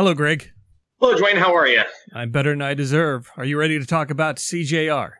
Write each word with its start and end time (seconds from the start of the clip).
Hello, 0.00 0.14
Greg. 0.14 0.50
Hello, 0.98 1.14
Dwayne. 1.14 1.36
How 1.36 1.54
are 1.54 1.66
you? 1.66 1.82
I'm 2.14 2.30
better 2.30 2.48
than 2.52 2.62
I 2.62 2.72
deserve. 2.72 3.30
Are 3.36 3.44
you 3.44 3.58
ready 3.58 3.78
to 3.78 3.84
talk 3.84 4.08
about 4.08 4.36
CJR? 4.36 5.10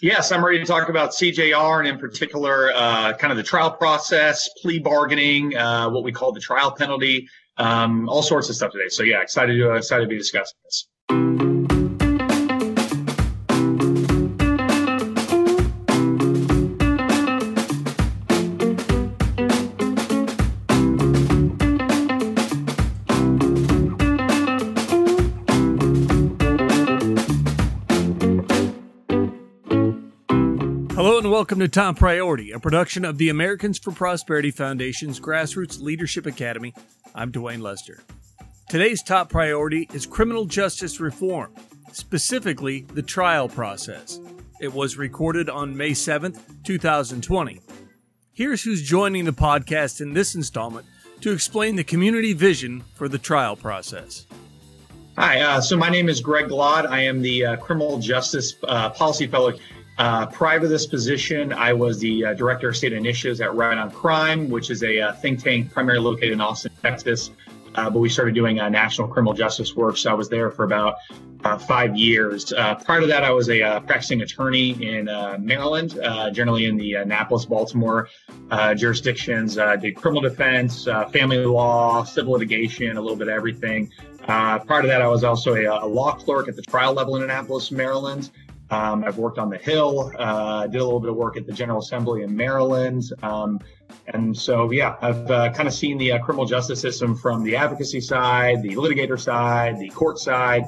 Yes, 0.00 0.30
I'm 0.30 0.44
ready 0.44 0.60
to 0.60 0.64
talk 0.64 0.88
about 0.88 1.10
CJR 1.10 1.80
and, 1.80 1.88
in 1.88 1.98
particular, 1.98 2.70
uh, 2.76 3.14
kind 3.14 3.32
of 3.32 3.36
the 3.36 3.42
trial 3.42 3.72
process, 3.72 4.48
plea 4.62 4.78
bargaining, 4.78 5.56
uh, 5.56 5.90
what 5.90 6.04
we 6.04 6.12
call 6.12 6.30
the 6.30 6.38
trial 6.38 6.70
penalty, 6.70 7.28
um, 7.56 8.08
all 8.08 8.22
sorts 8.22 8.48
of 8.48 8.54
stuff 8.54 8.70
today. 8.70 8.86
So, 8.88 9.02
yeah, 9.02 9.20
excited 9.20 9.56
to 9.56 9.72
uh, 9.72 9.74
excited 9.74 10.04
to 10.04 10.08
be 10.08 10.16
discussing 10.16 10.54
this. 10.62 10.86
Welcome 31.38 31.60
to 31.60 31.68
Top 31.68 31.96
Priority, 31.96 32.50
a 32.50 32.58
production 32.58 33.04
of 33.04 33.16
the 33.16 33.28
Americans 33.28 33.78
for 33.78 33.92
Prosperity 33.92 34.50
Foundation's 34.50 35.20
Grassroots 35.20 35.80
Leadership 35.80 36.26
Academy. 36.26 36.74
I'm 37.14 37.30
Dwayne 37.30 37.60
Lester. 37.60 38.02
Today's 38.68 39.04
top 39.04 39.30
priority 39.30 39.88
is 39.94 40.04
criminal 40.04 40.46
justice 40.46 40.98
reform, 40.98 41.54
specifically 41.92 42.86
the 42.92 43.02
trial 43.02 43.48
process. 43.48 44.18
It 44.60 44.74
was 44.74 44.96
recorded 44.96 45.48
on 45.48 45.76
May 45.76 45.92
7th, 45.92 46.40
2020. 46.64 47.60
Here's 48.32 48.64
who's 48.64 48.82
joining 48.82 49.24
the 49.24 49.30
podcast 49.30 50.00
in 50.00 50.14
this 50.14 50.34
installment 50.34 50.88
to 51.20 51.30
explain 51.30 51.76
the 51.76 51.84
community 51.84 52.32
vision 52.32 52.82
for 52.96 53.08
the 53.08 53.16
trial 53.16 53.54
process. 53.54 54.26
Hi, 55.16 55.40
uh, 55.40 55.60
so 55.60 55.76
my 55.76 55.88
name 55.88 56.08
is 56.08 56.20
Greg 56.20 56.46
Glod. 56.46 56.86
I 56.86 57.02
am 57.02 57.22
the 57.22 57.44
uh, 57.44 57.56
Criminal 57.58 58.00
Justice 58.00 58.54
uh, 58.64 58.90
Policy 58.90 59.28
Fellow. 59.28 59.52
Uh, 59.98 60.26
prior 60.26 60.60
to 60.60 60.68
this 60.68 60.86
position, 60.86 61.52
I 61.52 61.72
was 61.72 61.98
the 61.98 62.26
uh, 62.26 62.34
Director 62.34 62.68
of 62.68 62.76
State 62.76 62.92
Initiatives 62.92 63.40
at 63.40 63.52
Right 63.54 63.76
on 63.76 63.90
Crime, 63.90 64.48
which 64.48 64.70
is 64.70 64.84
a 64.84 65.00
uh, 65.00 65.12
think 65.14 65.42
tank 65.42 65.72
primarily 65.72 66.04
located 66.04 66.32
in 66.32 66.40
Austin, 66.40 66.70
Texas. 66.82 67.32
Uh, 67.74 67.90
but 67.90 67.98
we 67.98 68.08
started 68.08 68.34
doing 68.34 68.60
uh, 68.60 68.68
national 68.68 69.08
criminal 69.08 69.34
justice 69.34 69.74
work, 69.74 69.96
so 69.96 70.10
I 70.10 70.14
was 70.14 70.28
there 70.28 70.50
for 70.50 70.64
about 70.64 70.96
uh, 71.44 71.58
five 71.58 71.96
years. 71.96 72.52
prior 72.84 73.00
to 73.00 73.06
that, 73.06 73.24
I 73.24 73.30
was 73.30 73.50
a 73.50 73.80
practicing 73.86 74.22
attorney 74.22 74.70
in 74.70 75.04
Maryland, 75.44 75.98
generally 76.32 76.66
in 76.66 76.76
the 76.76 76.94
Annapolis, 76.94 77.44
Baltimore 77.44 78.08
jurisdictions. 78.76 79.56
did 79.80 79.96
criminal 79.96 80.22
defense, 80.22 80.84
family 81.12 81.44
law, 81.44 82.02
civil 82.04 82.32
litigation, 82.32 82.96
a 82.96 83.00
little 83.00 83.16
bit 83.16 83.28
of 83.28 83.34
everything. 83.34 83.92
Uh, 84.28 84.58
prior 84.58 84.82
to 84.82 84.88
that, 84.88 85.00
I 85.00 85.06
was 85.06 85.24
also 85.24 85.54
a, 85.54 85.64
a, 85.64 85.86
law 85.86 86.12
clerk 86.12 86.48
at 86.48 86.56
the 86.56 86.62
trial 86.62 86.92
level 86.92 87.16
in 87.16 87.22
Annapolis, 87.22 87.70
Maryland. 87.70 88.30
Um, 88.70 89.04
I've 89.04 89.16
worked 89.16 89.38
on 89.38 89.48
the 89.48 89.58
Hill, 89.58 90.12
uh, 90.18 90.66
did 90.66 90.80
a 90.80 90.84
little 90.84 91.00
bit 91.00 91.10
of 91.10 91.16
work 91.16 91.36
at 91.36 91.46
the 91.46 91.52
General 91.52 91.78
Assembly 91.78 92.22
in 92.22 92.36
Maryland. 92.36 93.02
Um, 93.22 93.60
and 94.14 94.36
so, 94.36 94.70
yeah, 94.70 94.96
I've 95.00 95.30
uh, 95.30 95.52
kind 95.52 95.66
of 95.66 95.74
seen 95.74 95.96
the 95.96 96.12
uh, 96.12 96.18
criminal 96.18 96.44
justice 96.44 96.80
system 96.80 97.16
from 97.16 97.42
the 97.42 97.56
advocacy 97.56 98.00
side, 98.00 98.62
the 98.62 98.74
litigator 98.74 99.18
side, 99.18 99.78
the 99.78 99.88
court 99.88 100.18
side. 100.18 100.64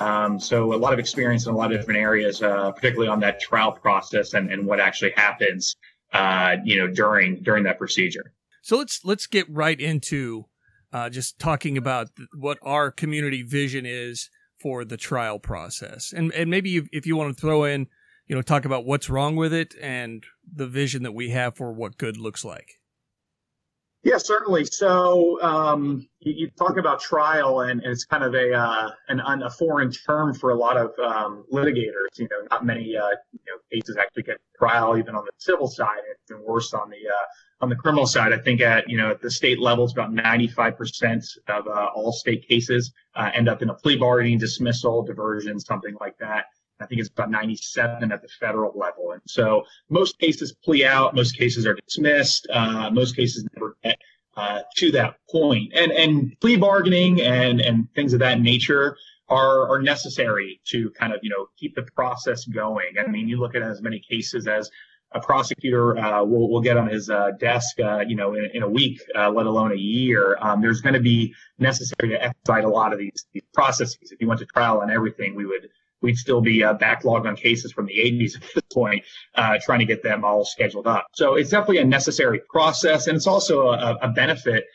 Um, 0.00 0.40
so, 0.40 0.74
a 0.74 0.76
lot 0.76 0.92
of 0.92 0.98
experience 0.98 1.46
in 1.46 1.54
a 1.54 1.56
lot 1.56 1.72
of 1.72 1.78
different 1.78 2.00
areas, 2.00 2.42
uh, 2.42 2.72
particularly 2.72 3.08
on 3.08 3.20
that 3.20 3.40
trial 3.40 3.70
process 3.70 4.34
and, 4.34 4.50
and 4.50 4.66
what 4.66 4.80
actually 4.80 5.12
happens, 5.12 5.76
uh, 6.12 6.56
you 6.64 6.78
know, 6.78 6.88
during 6.88 7.42
during 7.42 7.62
that 7.64 7.78
procedure. 7.78 8.32
So 8.62 8.78
let's 8.78 9.04
let's 9.04 9.26
get 9.26 9.46
right 9.48 9.78
into 9.78 10.46
uh, 10.92 11.10
just 11.10 11.38
talking 11.38 11.76
about 11.76 12.08
what 12.34 12.58
our 12.62 12.90
community 12.90 13.42
vision 13.42 13.84
is 13.84 14.30
for 14.64 14.82
the 14.82 14.96
trial 14.96 15.38
process, 15.38 16.10
and 16.10 16.32
and 16.32 16.48
maybe 16.48 16.78
if, 16.78 16.88
if 16.90 17.06
you 17.06 17.16
want 17.16 17.36
to 17.36 17.38
throw 17.38 17.64
in, 17.64 17.86
you 18.26 18.34
know, 18.34 18.40
talk 18.40 18.64
about 18.64 18.86
what's 18.86 19.10
wrong 19.10 19.36
with 19.36 19.52
it 19.52 19.74
and 19.78 20.24
the 20.50 20.66
vision 20.66 21.02
that 21.02 21.12
we 21.12 21.28
have 21.28 21.54
for 21.54 21.70
what 21.70 21.98
good 21.98 22.16
looks 22.16 22.46
like. 22.46 22.80
Yeah, 24.04 24.16
certainly. 24.16 24.64
So 24.64 25.38
um, 25.42 26.08
you, 26.20 26.32
you, 26.32 26.50
talk 26.58 26.78
about 26.78 27.02
trial, 27.02 27.60
and, 27.60 27.82
and 27.82 27.92
it's 27.92 28.06
kind 28.06 28.24
of 28.24 28.34
a 28.34 28.54
uh, 28.54 28.90
an, 29.08 29.42
a 29.42 29.50
foreign 29.50 29.92
term 29.92 30.32
for 30.32 30.50
a 30.50 30.56
lot 30.56 30.78
of 30.78 30.98
um, 30.98 31.44
litigators. 31.52 32.16
You 32.16 32.28
know, 32.30 32.46
not 32.50 32.64
many 32.64 32.96
uh, 32.96 33.08
you 33.32 33.40
know, 33.46 33.58
cases 33.70 33.98
actually 34.00 34.22
get 34.22 34.38
trial, 34.58 34.96
even 34.96 35.14
on 35.14 35.26
the 35.26 35.32
civil 35.36 35.68
side. 35.68 36.00
It's 36.10 36.32
worse 36.40 36.72
on 36.72 36.88
the 36.88 36.96
uh, 36.96 37.24
on 37.64 37.70
the 37.70 37.76
criminal 37.76 38.06
side, 38.06 38.34
I 38.34 38.38
think 38.38 38.60
at 38.60 38.88
you 38.90 38.98
know 38.98 39.10
at 39.10 39.22
the 39.22 39.30
state 39.30 39.58
level, 39.58 39.84
it's 39.84 39.94
about 39.94 40.12
95% 40.12 41.38
of 41.48 41.66
uh, 41.66 41.88
all 41.94 42.12
state 42.12 42.46
cases 42.46 42.92
uh, 43.14 43.30
end 43.32 43.48
up 43.48 43.62
in 43.62 43.70
a 43.70 43.74
plea 43.74 43.96
bargaining, 43.96 44.38
dismissal, 44.38 45.02
diversion, 45.02 45.58
something 45.58 45.96
like 45.98 46.18
that. 46.18 46.44
I 46.80 46.86
think 46.86 47.00
it's 47.00 47.08
about 47.08 47.30
97 47.30 48.12
at 48.12 48.20
the 48.20 48.28
federal 48.38 48.78
level, 48.78 49.12
and 49.12 49.22
so 49.26 49.64
most 49.88 50.18
cases 50.18 50.52
plea 50.62 50.84
out, 50.84 51.14
most 51.14 51.38
cases 51.38 51.66
are 51.66 51.74
dismissed, 51.74 52.46
uh, 52.52 52.90
most 52.90 53.16
cases 53.16 53.46
never 53.54 53.78
get 53.82 53.96
uh, 54.36 54.60
to 54.76 54.92
that 54.92 55.16
point. 55.30 55.72
And 55.74 55.90
and 55.90 56.38
plea 56.40 56.56
bargaining 56.56 57.22
and 57.22 57.62
and 57.62 57.88
things 57.94 58.12
of 58.12 58.20
that 58.20 58.42
nature 58.42 58.98
are 59.30 59.70
are 59.70 59.80
necessary 59.80 60.60
to 60.66 60.90
kind 60.90 61.14
of 61.14 61.20
you 61.22 61.30
know 61.30 61.46
keep 61.58 61.74
the 61.74 61.86
process 61.96 62.44
going. 62.44 62.92
I 63.02 63.06
mean, 63.06 63.26
you 63.26 63.40
look 63.40 63.54
at 63.54 63.62
as 63.62 63.80
many 63.80 64.00
cases 64.00 64.46
as 64.46 64.70
a 65.14 65.20
prosecutor 65.20 65.96
uh, 65.96 66.22
will, 66.24 66.50
will 66.50 66.60
get 66.60 66.76
on 66.76 66.88
his 66.88 67.08
uh, 67.08 67.30
desk, 67.38 67.78
uh, 67.80 68.00
you 68.06 68.16
know, 68.16 68.34
in, 68.34 68.50
in 68.52 68.62
a 68.62 68.68
week, 68.68 69.00
uh, 69.16 69.30
let 69.30 69.46
alone 69.46 69.72
a 69.72 69.76
year. 69.76 70.36
Um, 70.40 70.60
there's 70.60 70.80
going 70.80 70.94
to 70.94 71.00
be 71.00 71.34
necessary 71.58 72.10
to 72.10 72.22
expedite 72.22 72.64
a 72.64 72.68
lot 72.68 72.92
of 72.92 72.98
these, 72.98 73.26
these, 73.32 73.42
processes. 73.54 74.10
If 74.10 74.20
you 74.20 74.26
went 74.26 74.40
to 74.40 74.46
trial 74.46 74.80
on 74.80 74.90
everything, 74.90 75.34
we 75.34 75.46
would 75.46 75.68
we'd 76.02 76.16
still 76.16 76.40
be 76.40 76.62
uh, 76.62 76.74
backlogged 76.74 77.26
on 77.26 77.36
cases 77.36 77.72
from 77.72 77.86
the 77.86 77.94
80s 77.94 78.36
at 78.36 78.42
this 78.54 78.64
point, 78.72 79.02
uh, 79.36 79.58
trying 79.62 79.78
to 79.78 79.86
get 79.86 80.02
them 80.02 80.24
all 80.24 80.44
scheduled 80.44 80.86
up. 80.86 81.06
So 81.14 81.36
it's 81.36 81.50
definitely 81.50 81.78
a 81.78 81.84
necessary 81.84 82.40
process, 82.50 83.06
and 83.06 83.16
it's 83.16 83.28
also 83.28 83.68
a, 83.68 83.96
a 84.02 84.08
benefit. 84.08 84.66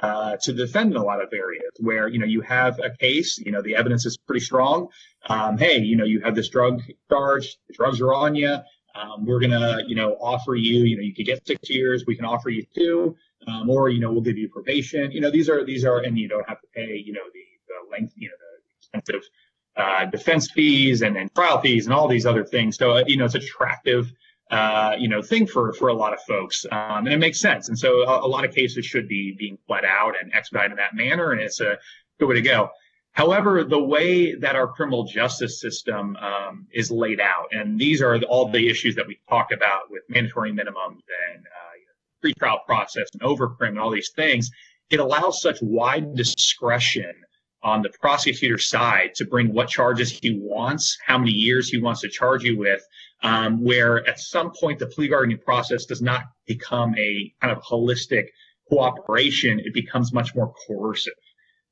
to 0.00 0.52
defend 0.52 0.92
in 0.92 0.96
a 0.96 1.02
lot 1.02 1.20
of 1.20 1.28
areas 1.32 1.72
where 1.80 2.06
you 2.06 2.20
know 2.20 2.26
you 2.26 2.40
have 2.42 2.78
a 2.78 2.96
case, 2.96 3.36
you 3.38 3.50
know 3.50 3.60
the 3.60 3.74
evidence 3.74 4.06
is 4.06 4.16
pretty 4.16 4.44
strong. 4.44 4.86
Um, 5.28 5.58
hey, 5.58 5.78
you 5.80 5.96
know 5.96 6.04
you 6.04 6.20
have 6.20 6.36
this 6.36 6.48
drug 6.48 6.80
charge, 7.10 7.58
the 7.66 7.74
drugs 7.74 8.00
are 8.00 8.14
on 8.14 8.36
you 8.36 8.58
um, 8.98 9.24
we're 9.24 9.40
gonna, 9.40 9.78
you 9.86 9.94
know, 9.94 10.16
offer 10.20 10.54
you, 10.54 10.84
you 10.84 10.96
know, 10.96 11.02
you 11.02 11.14
could 11.14 11.26
get 11.26 11.46
six 11.46 11.70
years, 11.70 12.04
we 12.06 12.16
can 12.16 12.24
offer 12.24 12.50
you 12.50 12.64
two, 12.74 13.16
um, 13.46 13.70
or 13.70 13.88
you 13.88 14.00
know, 14.00 14.10
we'll 14.10 14.20
give 14.20 14.38
you 14.38 14.48
probation. 14.48 15.10
You 15.12 15.20
know, 15.20 15.30
these 15.30 15.48
are 15.48 15.64
these 15.64 15.84
are, 15.84 16.00
and 16.00 16.18
you 16.18 16.28
don't 16.28 16.48
have 16.48 16.60
to 16.60 16.66
pay, 16.74 16.96
you 16.96 17.12
know, 17.12 17.22
the, 17.32 17.40
the 17.68 17.90
length, 17.90 18.14
you 18.16 18.28
know, 18.28 18.34
the 18.40 18.76
expensive 18.78 19.28
uh, 19.76 20.06
defense 20.06 20.50
fees 20.50 21.02
and, 21.02 21.16
and 21.16 21.32
trial 21.34 21.60
fees 21.60 21.86
and 21.86 21.94
all 21.94 22.08
these 22.08 22.26
other 22.26 22.44
things. 22.44 22.76
So 22.76 22.96
uh, 22.96 23.04
you 23.06 23.16
know, 23.16 23.24
it's 23.24 23.34
attractive. 23.34 24.12
Uh, 24.50 24.96
you 24.98 25.08
know, 25.08 25.20
thing 25.20 25.46
for 25.46 25.74
for 25.74 25.88
a 25.88 25.92
lot 25.92 26.14
of 26.14 26.20
folks, 26.22 26.64
um, 26.72 27.04
and 27.04 27.08
it 27.08 27.18
makes 27.18 27.38
sense. 27.38 27.68
And 27.68 27.78
so, 27.78 28.00
a, 28.08 28.26
a 28.26 28.26
lot 28.26 28.46
of 28.46 28.54
cases 28.54 28.86
should 28.86 29.06
be 29.06 29.32
being 29.38 29.58
pled 29.66 29.84
out 29.84 30.14
and 30.18 30.32
expedited 30.32 30.70
in 30.70 30.76
that 30.78 30.94
manner, 30.94 31.32
and 31.32 31.40
it's 31.42 31.60
a 31.60 31.76
good 32.18 32.28
way 32.28 32.34
to 32.36 32.40
go. 32.40 32.70
However, 33.18 33.64
the 33.64 33.82
way 33.82 34.36
that 34.36 34.54
our 34.54 34.68
criminal 34.68 35.02
justice 35.02 35.60
system 35.60 36.16
um, 36.18 36.68
is 36.72 36.88
laid 36.88 37.18
out, 37.18 37.48
and 37.50 37.76
these 37.76 38.00
are 38.00 38.16
all 38.28 38.48
the 38.48 38.68
issues 38.68 38.94
that 38.94 39.08
we 39.08 39.18
talked 39.28 39.52
about 39.52 39.90
with 39.90 40.04
mandatory 40.08 40.52
minimums 40.52 41.02
and 41.32 41.44
uh, 41.44 42.24
pretrial 42.24 42.64
process 42.64 43.08
and 43.12 43.22
overcrim 43.22 43.70
and 43.70 43.80
all 43.80 43.90
these 43.90 44.12
things, 44.14 44.52
it 44.90 45.00
allows 45.00 45.42
such 45.42 45.58
wide 45.62 46.14
discretion 46.14 47.12
on 47.64 47.82
the 47.82 47.90
prosecutor 48.00 48.56
side 48.56 49.16
to 49.16 49.24
bring 49.24 49.52
what 49.52 49.68
charges 49.68 50.16
he 50.16 50.38
wants, 50.40 50.96
how 51.04 51.18
many 51.18 51.32
years 51.32 51.68
he 51.68 51.80
wants 51.80 52.00
to 52.02 52.08
charge 52.08 52.44
you 52.44 52.56
with, 52.56 52.86
um, 53.24 53.64
where 53.64 54.08
at 54.08 54.20
some 54.20 54.52
point 54.52 54.78
the 54.78 54.86
plea 54.86 55.08
bargaining 55.08 55.38
process 55.38 55.86
does 55.86 56.00
not 56.00 56.22
become 56.46 56.94
a 56.96 57.34
kind 57.42 57.50
of 57.50 57.60
holistic 57.64 58.28
cooperation, 58.68 59.58
it 59.58 59.74
becomes 59.74 60.12
much 60.12 60.36
more 60.36 60.54
coercive. 60.68 61.14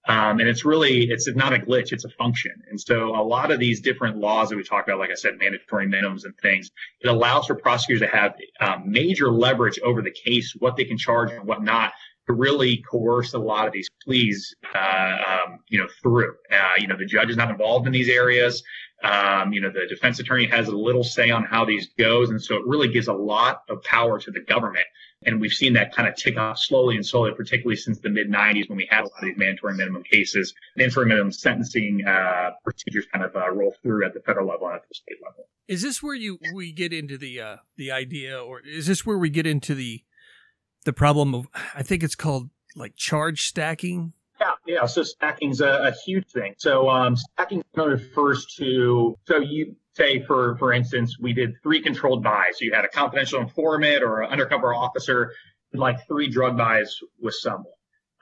Um, 0.08 0.38
and 0.38 0.48
it's 0.48 0.64
really, 0.64 1.10
it's 1.10 1.28
not 1.34 1.52
a 1.52 1.58
glitch, 1.58 1.92
it's 1.92 2.04
a 2.04 2.08
function. 2.10 2.52
And 2.70 2.80
so 2.80 3.16
a 3.16 3.24
lot 3.24 3.50
of 3.50 3.58
these 3.58 3.80
different 3.80 4.18
laws 4.18 4.50
that 4.50 4.56
we 4.56 4.62
talk 4.62 4.86
about, 4.86 5.00
like 5.00 5.10
I 5.10 5.14
said, 5.14 5.38
mandatory 5.38 5.88
minimums 5.88 6.24
and 6.24 6.36
things, 6.38 6.70
it 7.00 7.08
allows 7.08 7.46
for 7.46 7.56
prosecutors 7.56 8.08
to 8.08 8.16
have 8.16 8.34
um, 8.60 8.84
major 8.90 9.32
leverage 9.32 9.80
over 9.80 10.02
the 10.02 10.12
case, 10.12 10.54
what 10.58 10.76
they 10.76 10.84
can 10.84 10.96
charge 10.96 11.32
and 11.32 11.44
what 11.44 11.62
not, 11.62 11.92
to 12.26 12.32
really 12.32 12.84
coerce 12.88 13.34
a 13.34 13.38
lot 13.38 13.66
of 13.66 13.72
these 13.72 13.88
pleas, 14.04 14.54
uh, 14.74 15.16
um, 15.28 15.60
you 15.68 15.78
know, 15.78 15.86
through. 16.02 16.34
Uh, 16.50 16.72
you 16.78 16.86
know, 16.86 16.96
the 16.96 17.06
judge 17.06 17.30
is 17.30 17.36
not 17.36 17.50
involved 17.50 17.86
in 17.86 17.92
these 17.92 18.08
areas. 18.08 18.62
Um, 19.04 19.52
you 19.52 19.60
know, 19.60 19.70
the 19.70 19.86
defense 19.88 20.18
attorney 20.18 20.46
has 20.46 20.68
a 20.68 20.76
little 20.76 21.04
say 21.04 21.30
on 21.30 21.44
how 21.44 21.64
these 21.64 21.88
goes. 21.98 22.30
And 22.30 22.42
so 22.42 22.56
it 22.56 22.62
really 22.66 22.88
gives 22.88 23.08
a 23.08 23.12
lot 23.12 23.62
of 23.68 23.82
power 23.82 24.18
to 24.18 24.30
the 24.30 24.40
government 24.40 24.86
and 25.26 25.40
we've 25.40 25.52
seen 25.52 25.72
that 25.74 25.94
kind 25.94 26.08
of 26.08 26.14
tick 26.14 26.38
off 26.38 26.58
slowly 26.58 26.94
and 26.94 27.04
slowly, 27.04 27.32
particularly 27.36 27.76
since 27.76 27.98
the 27.98 28.08
mid 28.08 28.30
90s 28.30 28.68
when 28.68 28.78
we 28.78 28.86
had 28.88 29.00
a 29.00 29.02
lot 29.02 29.18
of 29.18 29.24
these 29.24 29.36
mandatory 29.36 29.74
minimum 29.74 30.04
cases, 30.04 30.54
And 30.74 30.82
mandatory 30.82 31.06
minimum 31.06 31.32
sentencing 31.32 32.06
uh, 32.06 32.52
procedures 32.62 33.06
kind 33.12 33.24
of 33.24 33.34
uh, 33.34 33.50
roll 33.50 33.74
through 33.82 34.06
at 34.06 34.14
the 34.14 34.20
federal 34.20 34.46
level 34.48 34.68
and 34.68 34.76
at 34.76 34.88
the 34.88 34.94
state 34.94 35.18
level. 35.22 35.48
Is 35.68 35.82
this 35.82 36.02
where 36.02 36.14
you 36.14 36.38
we 36.54 36.72
get 36.72 36.92
into 36.92 37.18
the 37.18 37.40
uh, 37.40 37.56
the 37.76 37.90
idea, 37.90 38.40
or 38.40 38.60
is 38.60 38.86
this 38.86 39.04
where 39.04 39.18
we 39.18 39.28
get 39.28 39.46
into 39.46 39.74
the 39.74 40.04
the 40.84 40.92
problem 40.92 41.34
of? 41.34 41.48
I 41.74 41.82
think 41.82 42.04
it's 42.04 42.14
called 42.14 42.50
like 42.76 42.94
charge 42.94 43.42
stacking. 43.42 44.12
Yeah, 44.40 44.52
yeah. 44.66 44.86
So 44.86 45.02
stacking's 45.02 45.60
a, 45.60 45.88
a 45.88 45.92
huge 46.04 46.28
thing. 46.30 46.54
So 46.58 46.88
um, 46.88 47.16
stacking 47.16 47.64
refers 47.74 48.46
to 48.58 49.18
so 49.26 49.38
you 49.38 49.74
say 49.96 50.22
for 50.22 50.56
for 50.58 50.72
instance 50.72 51.18
we 51.18 51.32
did 51.32 51.54
three 51.62 51.80
controlled 51.80 52.22
buys. 52.22 52.58
So 52.58 52.64
you 52.64 52.72
had 52.72 52.84
a 52.84 52.88
confidential 52.88 53.40
informant 53.40 54.02
or 54.02 54.20
an 54.22 54.30
undercover 54.30 54.74
officer, 54.74 55.32
like 55.72 56.06
three 56.06 56.28
drug 56.28 56.56
buys 56.56 56.94
with 57.20 57.34
someone, 57.34 57.72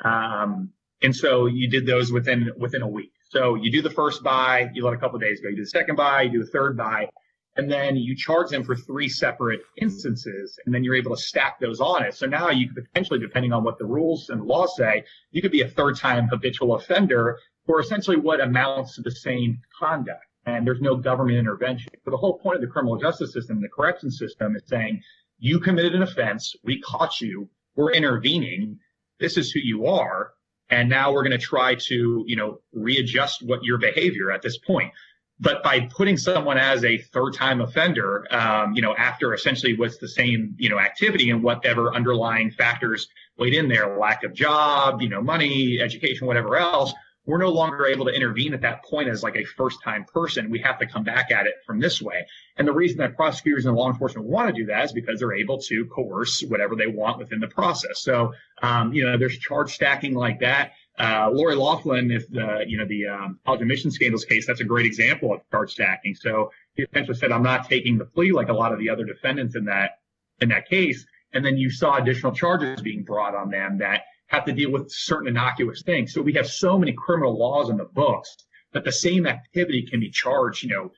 um, 0.05 0.71
and 1.03 1.15
so 1.15 1.47
you 1.47 1.69
did 1.69 1.87
those 1.87 2.13
within 2.13 2.51
within 2.57 2.83
a 2.83 2.89
week. 2.89 3.13
So 3.31 3.57
you 3.57 3.73
do 3.73 3.83
the 3.83 3.91
first 3.91 4.23
buy, 4.23 4.71
you 4.75 4.85
let 4.85 4.95
a 4.95 4.99
couple 4.99 5.19
days 5.19 5.41
go. 5.41 5.49
You 5.49 5.57
do 5.57 5.63
the 5.63 5.69
second 5.69 5.97
buy, 5.97 6.23
you 6.23 6.31
do 6.31 6.45
the 6.45 6.51
third 6.51 6.77
buy, 6.77 7.09
and 7.57 7.71
then 7.71 7.97
you 7.97 8.15
charge 8.15 8.51
them 8.51 8.63
for 8.63 8.77
three 8.77 9.09
separate 9.09 9.61
instances, 9.77 10.57
and 10.65 10.75
then 10.75 10.85
you're 10.85 10.95
able 10.95 11.17
to 11.17 11.21
stack 11.21 11.59
those 11.59 11.81
on 11.81 12.05
it. 12.05 12.15
So 12.15 12.27
now 12.27 12.51
you 12.51 12.69
could 12.69 12.85
potentially, 12.85 13.19
depending 13.19 13.53
on 13.53 13.65
what 13.65 13.79
the 13.79 13.87
rules 13.87 14.29
and 14.31 14.43
law 14.43 14.67
say, 14.67 15.05
you 15.33 15.43
could 15.43 15.51
be 15.51 15.63
a 15.63 15.69
third 15.69 15.97
time 15.97 16.29
habitual 16.29 16.77
offender 16.77 17.39
for 17.67 17.81
essentially 17.81 18.17
what 18.17 18.41
amounts 18.41 18.95
to 18.97 19.03
the 19.03 19.11
same 19.11 19.61
conduct. 19.77 20.25
And 20.47 20.67
there's 20.67 20.81
no 20.81 20.97
government 20.97 21.39
intervention. 21.39 21.91
So 22.05 22.11
the 22.11 22.17
whole 22.17 22.39
point 22.39 22.57
of 22.57 22.61
the 22.61 22.69
criminal 22.69 22.97
justice 22.97 23.33
system, 23.33 23.61
the 23.61 23.69
correction 23.69 24.11
system 24.11 24.57
is 24.57 24.63
saying, 24.67 25.03
you 25.39 25.59
committed 25.59 25.95
an 25.95 26.03
offense, 26.03 26.55
we 26.65 26.81
caught 26.81 27.21
you, 27.21 27.49
we're 27.77 27.93
intervening, 27.93 28.79
this 29.19 29.37
is 29.37 29.51
who 29.51 29.61
you 29.61 29.87
are, 29.87 30.33
and 30.71 30.89
now 30.89 31.13
we're 31.13 31.23
going 31.23 31.39
to 31.39 31.39
try 31.39 31.75
to, 31.75 32.25
you 32.27 32.37
know, 32.37 32.61
readjust 32.73 33.43
what 33.43 33.63
your 33.63 33.79
behavior 33.79 34.31
at 34.31 34.43
this 34.43 34.59
point. 34.59 34.93
But 35.41 35.63
by 35.65 35.81
putting 35.81 36.17
someone 36.17 36.59
as 36.59 36.85
a 36.85 36.99
third 36.99 37.35
time 37.35 37.61
offender, 37.61 38.27
um, 38.33 38.75
you 38.75 38.83
know, 38.83 38.95
after 38.97 39.35
essentially 39.35 39.75
what's 39.77 39.99
the 39.99 40.09
same, 40.09 40.55
you 40.59 40.69
know, 40.69 40.79
activity 40.79 41.31
and 41.31 41.43
whatever 41.43 41.93
underlying 41.93 42.51
factors 42.53 43.09
weighed 43.37 43.55
in 43.55 43.69
there, 43.69 43.99
lack 43.99 44.23
of 44.23 44.33
job, 44.33 45.03
you 45.03 45.09
know, 45.09 45.21
money, 45.21 45.81
education, 45.81 46.27
whatever 46.27 46.57
else, 46.57 46.93
we're 47.27 47.39
no 47.39 47.51
longer 47.51 47.87
able 47.87 48.05
to 48.05 48.13
intervene 48.13 48.53
at 48.53 48.61
that 48.61 48.85
point 48.85 49.09
as 49.09 49.23
like 49.23 49.37
a 49.37 49.45
first 49.45 49.83
time 49.83 50.05
person. 50.05 50.51
We 50.51 50.59
have 50.61 50.79
to 50.81 50.87
come 50.87 51.05
back 51.05 51.31
at 51.31 51.47
it 51.47 51.55
from 51.67 51.81
this 51.81 52.03
way. 52.03 52.27
And 52.57 52.69
the 52.69 52.73
reason 52.73 52.99
that 52.99 53.17
prosecutors 53.17 53.67
and 53.67 53.75
law 53.75 53.91
enforcement 53.91 54.27
want 54.27 54.49
to 54.49 54.53
do 54.53 54.67
that 54.67 54.85
is 54.85 54.93
because 54.93 55.21
they're 55.21 55.35
able 55.35 55.59
to 55.63 55.87
coerce 55.87 56.43
whatever 56.43 56.77
they 56.77 56.87
want 56.87 57.19
within 57.19 57.41
the 57.41 57.49
process. 57.49 58.03
So, 58.03 58.35
um, 58.63 58.93
you 58.93 59.05
know, 59.05 59.17
there's 59.17 59.39
charge 59.39 59.75
stacking 59.75 60.15
like 60.15 60.41
that. 60.41 60.73
Uh, 60.99 61.31
Lori 61.33 61.57
Loughlin, 61.57 62.11
if 62.13 62.29
the 62.31 62.65
you 62.69 62.79
know 62.79 62.87
the 62.87 63.07
um, 63.07 63.41
college 63.45 63.63
admission 63.63 63.91
scandals 63.91 64.25
case, 64.25 64.47
that's 64.47 64.61
a 64.61 64.65
great 64.65 64.87
example 64.87 65.33
of 65.35 65.41
charge 65.51 65.73
stacking. 65.73 66.15
So 66.15 66.53
he 66.75 66.85
essentially 66.85 67.17
said, 67.17 67.33
"I'm 67.33 67.43
not 67.43 67.69
taking 67.69 67.99
the 67.99 68.05
plea 68.05 68.31
like 68.31 68.49
a 68.49 68.53
lot 68.53 68.73
of 68.73 68.79
the 68.79 68.91
other 68.91 69.05
defendants 69.05 69.57
in 69.57 69.65
that 69.65 69.99
in 70.41 70.51
that 70.51 70.69
case." 70.69 71.05
And 71.33 71.45
then 71.45 71.57
you 71.57 71.69
saw 71.69 71.97
additional 71.97 72.31
charges 72.31 72.81
being 72.81 73.03
brought 73.03 73.35
on 73.35 73.51
them 73.51 73.79
that 73.79 74.03
have 74.35 74.45
to 74.47 74.53
deal 74.53 74.71
with 74.71 74.91
certain 74.91 75.29
innocuous 75.29 75.83
things. 75.83 76.13
So 76.13 76.21
we 76.21 76.33
have 76.35 76.47
so 76.47 76.79
many 76.79 76.93
criminal 76.93 77.39
laws 77.39 77.71
in 77.71 77.77
the 77.77 77.85
books 77.85 78.37
that 78.73 78.85
the 78.85 78.93
same 78.93 79.27
activity 79.27 79.83
can 79.83 80.01
be 80.01 80.11
charged, 80.11 80.63
you 80.63 80.71
know, 80.71 80.91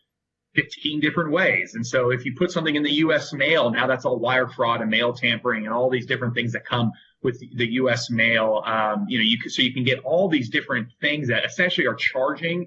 15 0.55 1.01
different 1.01 1.31
ways. 1.31 1.75
And 1.75 1.87
so 1.87 2.11
if 2.11 2.25
you 2.25 2.35
put 2.35 2.51
something 2.51 2.75
in 2.75 2.83
the 2.83 2.95
U.S. 2.95 3.33
mail, 3.35 3.71
now 3.71 3.87
that's 3.87 4.07
all 4.07 4.19
wire 4.19 4.49
fraud 4.49 4.81
and 4.81 4.91
mail 4.91 5.13
tampering 5.13 5.67
and 5.67 5.75
all 5.75 5.91
these 5.91 6.07
different 6.07 6.35
things 6.35 6.53
that 6.55 6.65
come 6.65 6.91
with 7.23 7.39
the 7.57 7.67
U.S. 7.73 8.11
mail. 8.11 8.63
Um, 8.65 9.05
you 9.09 9.19
know, 9.19 9.25
you 9.25 9.39
can, 9.39 9.51
so 9.51 9.61
you 9.61 9.75
can 9.75 9.85
get 9.85 9.99
all 10.01 10.29
these 10.29 10.49
different 10.49 10.89
things 11.01 11.29
that 11.29 11.45
essentially 11.45 11.87
are 11.87 11.95
charging 11.95 12.67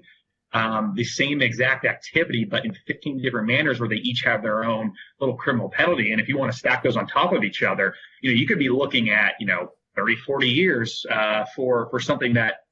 um, 0.52 0.94
the 0.96 1.04
same 1.04 1.42
exact 1.42 1.84
activity, 1.84 2.44
but 2.44 2.64
in 2.64 2.76
15 2.86 3.20
different 3.22 3.46
manners 3.46 3.80
where 3.80 3.88
they 3.88 3.96
each 3.96 4.22
have 4.22 4.42
their 4.42 4.64
own 4.64 4.92
little 5.20 5.36
criminal 5.36 5.68
penalty. 5.68 6.12
And 6.12 6.20
if 6.20 6.28
you 6.28 6.38
want 6.38 6.52
to 6.52 6.58
stack 6.58 6.82
those 6.82 6.96
on 6.96 7.06
top 7.06 7.32
of 7.32 7.44
each 7.44 7.62
other, 7.62 7.94
you 8.20 8.30
know, 8.30 8.36
you 8.36 8.46
could 8.46 8.58
be 8.58 8.68
looking 8.68 9.10
at, 9.10 9.34
you 9.40 9.46
know, 9.46 9.72
30, 10.00 10.16
40 10.16 10.48
years 10.48 11.04
uh, 11.10 11.44
for 11.54 11.88
for 11.90 12.00
something 12.00 12.34
that 12.34 12.64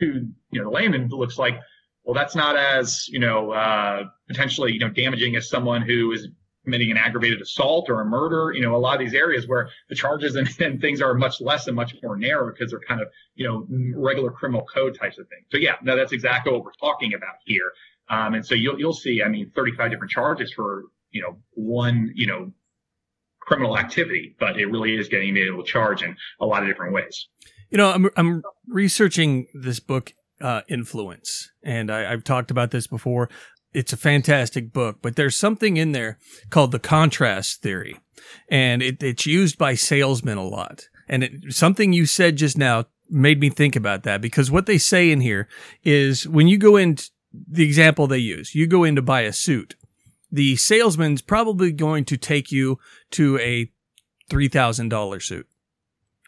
to 0.00 0.28
you 0.50 0.62
know 0.62 0.70
the 0.70 0.74
layman 0.74 1.08
looks 1.08 1.38
like, 1.38 1.58
well, 2.04 2.14
that's 2.14 2.36
not 2.36 2.56
as 2.56 3.08
you 3.08 3.18
know 3.18 3.50
uh, 3.50 4.04
potentially 4.28 4.72
you 4.72 4.78
know 4.78 4.88
damaging 4.88 5.34
as 5.36 5.48
someone 5.48 5.82
who 5.82 6.12
is 6.12 6.28
committing 6.66 6.90
an 6.90 6.96
aggravated 6.96 7.40
assault 7.40 7.88
or 7.88 8.00
a 8.00 8.04
murder, 8.04 8.52
you 8.52 8.60
know, 8.60 8.74
a 8.74 8.76
lot 8.76 8.94
of 8.94 8.98
these 8.98 9.14
areas 9.14 9.46
where 9.46 9.70
the 9.88 9.94
charges 9.94 10.34
and, 10.34 10.48
and, 10.60 10.80
things 10.80 11.00
are 11.00 11.14
much 11.14 11.40
less 11.40 11.68
and 11.68 11.76
much 11.76 11.94
more 12.02 12.16
narrow 12.16 12.50
because 12.52 12.72
they're 12.72 12.80
kind 12.80 13.00
of, 13.00 13.06
you 13.36 13.46
know, 13.46 13.68
regular 13.96 14.32
criminal 14.32 14.66
code 14.66 14.98
types 14.98 15.16
of 15.16 15.28
things. 15.28 15.44
So 15.48 15.58
yeah, 15.58 15.76
no, 15.82 15.96
that's 15.96 16.10
exactly 16.10 16.52
what 16.52 16.64
we're 16.64 16.72
talking 16.80 17.14
about 17.14 17.36
here. 17.44 17.70
Um, 18.08 18.34
and 18.34 18.44
so 18.44 18.56
you'll, 18.56 18.80
you'll 18.80 18.92
see, 18.92 19.22
I 19.22 19.28
mean, 19.28 19.52
35 19.54 19.92
different 19.92 20.10
charges 20.10 20.52
for, 20.52 20.86
you 21.12 21.22
know, 21.22 21.36
one, 21.52 22.10
you 22.16 22.26
know, 22.26 22.50
criminal 23.46 23.78
activity, 23.78 24.34
but 24.38 24.58
it 24.58 24.66
really 24.66 24.96
is 24.96 25.08
getting 25.08 25.36
able 25.36 25.62
to 25.64 25.70
charge 25.70 26.02
in 26.02 26.16
a 26.40 26.46
lot 26.46 26.62
of 26.62 26.68
different 26.68 26.92
ways. 26.92 27.28
You 27.70 27.78
know, 27.78 27.90
I'm, 27.90 28.10
I'm 28.16 28.42
researching 28.68 29.46
this 29.54 29.80
book, 29.80 30.12
uh, 30.40 30.62
Influence, 30.68 31.50
and 31.62 31.90
I, 31.90 32.12
I've 32.12 32.24
talked 32.24 32.50
about 32.50 32.70
this 32.70 32.86
before 32.86 33.30
it's 33.76 33.92
a 33.92 33.96
fantastic 33.98 34.72
book, 34.72 35.00
but 35.02 35.16
there's 35.16 35.36
something 35.36 35.76
in 35.76 35.92
there 35.92 36.18
called 36.48 36.72
the 36.72 36.78
contrast 36.78 37.60
theory, 37.60 37.98
and 38.48 38.82
it, 38.82 39.02
it's 39.02 39.26
used 39.26 39.58
by 39.58 39.74
salesmen 39.74 40.38
a 40.38 40.44
lot. 40.44 40.88
And 41.08 41.22
it, 41.22 41.52
something 41.52 41.92
you 41.92 42.06
said 42.06 42.36
just 42.36 42.56
now 42.56 42.86
made 43.10 43.38
me 43.38 43.50
think 43.50 43.76
about 43.76 44.02
that 44.04 44.22
because 44.22 44.50
what 44.50 44.64
they 44.64 44.78
say 44.78 45.10
in 45.10 45.20
here 45.20 45.46
is 45.84 46.26
when 46.26 46.48
you 46.48 46.56
go 46.56 46.76
in, 46.76 46.96
the 47.32 47.64
example 47.64 48.06
they 48.06 48.16
use, 48.16 48.54
you 48.54 48.66
go 48.66 48.82
in 48.82 48.96
to 48.96 49.02
buy 49.02 49.20
a 49.20 49.32
suit. 49.32 49.76
The 50.30 50.56
salesman's 50.56 51.22
probably 51.22 51.72
going 51.72 52.04
to 52.06 52.16
take 52.16 52.50
you 52.50 52.78
to 53.12 53.38
a 53.38 53.70
$3,000 54.30 55.22
suit 55.22 55.46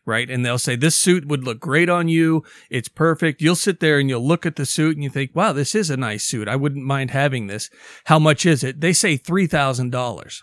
right? 0.09 0.31
And 0.31 0.43
they'll 0.43 0.57
say, 0.57 0.75
this 0.75 0.97
suit 0.97 1.27
would 1.27 1.45
look 1.45 1.61
great 1.61 1.91
on 1.91 2.09
you. 2.09 2.43
It's 2.71 2.89
perfect. 2.89 3.43
You'll 3.43 3.55
sit 3.55 3.79
there 3.79 3.99
and 3.99 4.09
you'll 4.09 4.27
look 4.27 4.47
at 4.47 4.57
the 4.57 4.65
suit 4.65 4.97
and 4.97 5.05
you 5.05 5.11
think, 5.11 5.33
wow, 5.35 5.53
this 5.53 5.75
is 5.75 5.91
a 5.91 5.99
nice 5.99 6.25
suit. 6.25 6.49
I 6.49 6.57
wouldn't 6.57 6.85
mind 6.85 7.11
having 7.11 7.47
this. 7.47 7.69
How 8.05 8.19
much 8.19 8.47
is 8.47 8.65
it? 8.65 8.81
They 8.81 8.95
say 8.95 9.19
$3,000. 9.19 10.43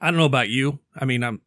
I 0.00 0.10
don't 0.10 0.18
know 0.18 0.24
about 0.24 0.48
you. 0.48 0.80
I 0.96 1.04
mean, 1.04 1.22
I'm, 1.22 1.40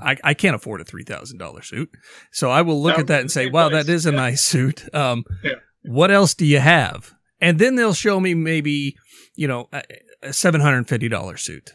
I, 0.00 0.16
I 0.22 0.34
can't 0.34 0.54
afford 0.54 0.80
a 0.80 0.84
$3,000 0.84 1.64
suit. 1.64 1.90
So 2.30 2.50
I 2.50 2.62
will 2.62 2.80
look 2.80 2.98
no, 2.98 3.00
at 3.00 3.08
that 3.08 3.20
and 3.20 3.32
say, 3.32 3.50
wow, 3.50 3.68
that 3.70 3.88
is 3.88 4.06
a 4.06 4.10
yeah. 4.10 4.16
nice 4.16 4.42
suit. 4.42 4.94
Um, 4.94 5.24
yeah. 5.42 5.54
what 5.82 6.12
else 6.12 6.34
do 6.34 6.46
you 6.46 6.60
have? 6.60 7.14
And 7.40 7.58
then 7.58 7.74
they'll 7.74 7.94
show 7.94 8.20
me 8.20 8.34
maybe, 8.34 8.96
you 9.34 9.48
know, 9.48 9.68
a, 9.72 9.82
a 10.22 10.28
$750 10.28 11.38
suit, 11.38 11.72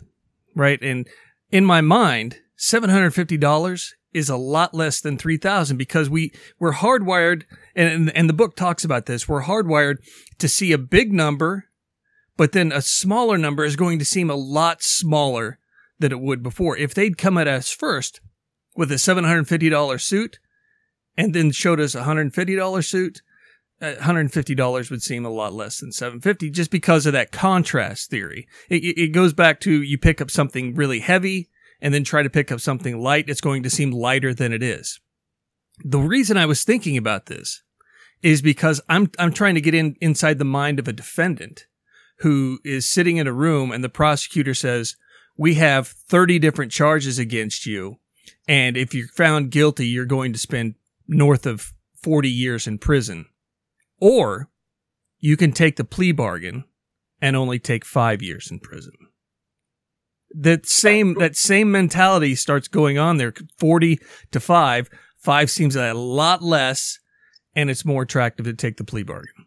right? 0.55 0.81
And 0.81 1.07
in 1.51 1.65
my 1.65 1.81
mind, 1.81 2.39
$750 2.57 3.93
is 4.13 4.29
a 4.29 4.37
lot 4.37 4.73
less 4.73 5.01
than 5.01 5.17
3000 5.17 5.77
because 5.77 6.09
we 6.09 6.31
we're 6.59 6.73
hardwired 6.73 7.43
and 7.75 8.11
and 8.15 8.27
the 8.27 8.33
book 8.33 8.55
talks 8.55 8.83
about 8.83 9.05
this 9.05 9.29
we're 9.29 9.43
hardwired 9.43 9.97
to 10.39 10.47
see 10.47 10.71
a 10.71 10.79
big 10.79 11.13
number 11.13 11.65
but 12.35 12.51
then 12.51 12.71
a 12.71 12.81
smaller 12.81 13.37
number 13.37 13.63
is 13.63 13.75
going 13.75 13.99
to 13.99 14.05
seem 14.05 14.29
a 14.29 14.35
lot 14.35 14.81
smaller 14.81 15.59
than 15.99 16.11
it 16.11 16.19
would 16.19 16.41
before 16.41 16.75
if 16.75 16.93
they'd 16.93 17.19
come 17.19 17.37
at 17.37 17.47
us 17.47 17.69
first 17.71 18.19
with 18.75 18.91
a 18.91 18.95
$750 18.95 20.01
suit 20.01 20.39
and 21.17 21.35
then 21.35 21.51
showed 21.51 21.79
us 21.79 21.93
a 21.95 22.03
$150 22.03 22.85
suit 22.85 23.21
$150 23.81 24.91
would 24.91 25.01
seem 25.01 25.25
a 25.25 25.29
lot 25.29 25.53
less 25.53 25.79
than 25.79 25.91
750 25.91 26.49
just 26.49 26.69
because 26.69 27.05
of 27.05 27.13
that 27.13 27.31
contrast 27.31 28.09
theory 28.09 28.47
it, 28.69 28.83
it 28.97 29.13
goes 29.13 29.33
back 29.33 29.59
to 29.61 29.81
you 29.81 29.97
pick 29.97 30.19
up 30.19 30.29
something 30.29 30.75
really 30.75 30.99
heavy 30.99 31.49
and 31.81 31.93
then 31.93 32.03
try 32.03 32.23
to 32.23 32.29
pick 32.29 32.51
up 32.51 32.59
something 32.59 32.99
light, 32.99 33.29
it's 33.29 33.41
going 33.41 33.63
to 33.63 33.69
seem 33.69 33.91
lighter 33.91 34.33
than 34.33 34.53
it 34.53 34.63
is. 34.63 34.99
The 35.83 35.99
reason 35.99 36.37
I 36.37 36.45
was 36.45 36.63
thinking 36.63 36.97
about 36.97 37.27
this 37.27 37.63
is 38.21 38.41
because 38.41 38.81
I'm 38.89 39.09
I'm 39.17 39.31
trying 39.31 39.55
to 39.55 39.61
get 39.61 39.73
in 39.73 39.95
inside 40.01 40.39
the 40.39 40.45
mind 40.45 40.77
of 40.79 40.87
a 40.87 40.93
defendant 40.93 41.67
who 42.17 42.59
is 42.65 42.85
sitting 42.85 43.15
in 43.15 43.27
a 43.27 43.33
room 43.33 43.71
and 43.71 43.81
the 43.81 43.89
prosecutor 43.89 44.53
says, 44.53 44.97
"We 45.37 45.55
have 45.55 45.87
30 45.87 46.37
different 46.37 46.73
charges 46.73 47.17
against 47.17 47.65
you, 47.65 47.99
and 48.45 48.75
if 48.75 48.93
you're 48.93 49.07
found 49.07 49.51
guilty, 49.51 49.87
you're 49.87 50.05
going 50.05 50.33
to 50.33 50.39
spend 50.39 50.75
north 51.07 51.45
of 51.45 51.73
40 52.03 52.29
years 52.29 52.67
in 52.67 52.77
prison." 52.77 53.25
Or 53.99 54.49
you 55.19 55.37
can 55.37 55.51
take 55.51 55.75
the 55.75 55.83
plea 55.83 56.11
bargain 56.11 56.63
and 57.21 57.35
only 57.35 57.59
take 57.59 57.85
5 57.85 58.21
years 58.21 58.49
in 58.49 58.59
prison 58.59 58.93
that 60.35 60.65
same 60.67 61.15
that 61.15 61.35
same 61.35 61.71
mentality 61.71 62.35
starts 62.35 62.67
going 62.67 62.97
on 62.97 63.17
there 63.17 63.33
40 63.57 63.99
to 64.31 64.39
5 64.39 64.89
5 65.17 65.49
seems 65.49 65.75
a 65.75 65.93
lot 65.93 66.41
less 66.41 66.99
and 67.55 67.69
it's 67.69 67.85
more 67.85 68.03
attractive 68.03 68.45
to 68.45 68.53
take 68.53 68.77
the 68.77 68.83
plea 68.83 69.03
bargain 69.03 69.45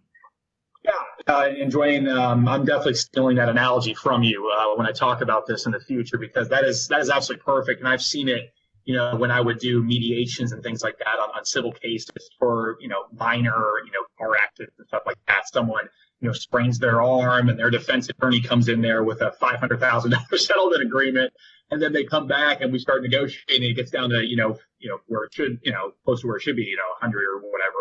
yeah 0.84 0.92
uh, 1.28 1.48
and 1.56 1.72
Dwayne, 1.72 2.12
um, 2.12 2.48
I'm 2.48 2.64
definitely 2.64 2.94
stealing 2.94 3.36
that 3.36 3.48
analogy 3.48 3.94
from 3.94 4.24
you 4.24 4.52
uh, 4.58 4.76
when 4.76 4.88
I 4.88 4.92
talk 4.92 5.20
about 5.20 5.46
this 5.46 5.66
in 5.66 5.72
the 5.72 5.78
future 5.78 6.18
because 6.18 6.48
that 6.48 6.64
is 6.64 6.88
that 6.88 6.98
is 6.98 7.10
absolutely 7.10 7.44
perfect, 7.44 7.78
and 7.78 7.88
I've 7.88 8.02
seen 8.02 8.28
it. 8.28 8.52
You 8.84 8.96
know, 8.96 9.16
when 9.16 9.30
I 9.30 9.40
would 9.40 9.58
do 9.58 9.82
mediations 9.82 10.52
and 10.52 10.62
things 10.62 10.82
like 10.82 10.98
that 10.98 11.18
on, 11.20 11.30
on 11.36 11.44
civil 11.44 11.72
cases 11.72 12.10
for 12.38 12.76
you 12.80 12.88
know 12.88 13.04
minor 13.12 13.64
you 13.84 13.92
know 13.92 14.04
car 14.18 14.36
accidents 14.36 14.78
and 14.78 14.88
stuff 14.88 15.02
like 15.06 15.18
that, 15.28 15.48
someone 15.52 15.88
you 16.22 16.28
know, 16.28 16.32
sprains 16.32 16.78
their 16.78 17.02
arm 17.02 17.48
and 17.48 17.58
their 17.58 17.68
defense 17.68 18.08
attorney 18.08 18.40
comes 18.40 18.68
in 18.68 18.80
there 18.80 19.02
with 19.02 19.20
a 19.20 19.34
$500,000 19.42 20.38
settlement 20.38 20.82
agreement. 20.82 21.32
And 21.72 21.82
then 21.82 21.92
they 21.92 22.04
come 22.04 22.28
back 22.28 22.60
and 22.60 22.72
we 22.72 22.78
start 22.78 23.02
negotiating. 23.02 23.70
It 23.70 23.74
gets 23.74 23.90
down 23.90 24.10
to, 24.10 24.24
you 24.24 24.36
know, 24.36 24.56
you 24.78 24.88
know, 24.88 24.98
where 25.08 25.24
it 25.24 25.34
should, 25.34 25.58
you 25.64 25.72
know, 25.72 25.92
close 26.04 26.20
to 26.20 26.28
where 26.28 26.36
it 26.36 26.42
should 26.42 26.54
be, 26.54 26.62
you 26.62 26.76
know, 26.76 26.88
100 27.00 27.18
or 27.18 27.40
whatever. 27.40 27.72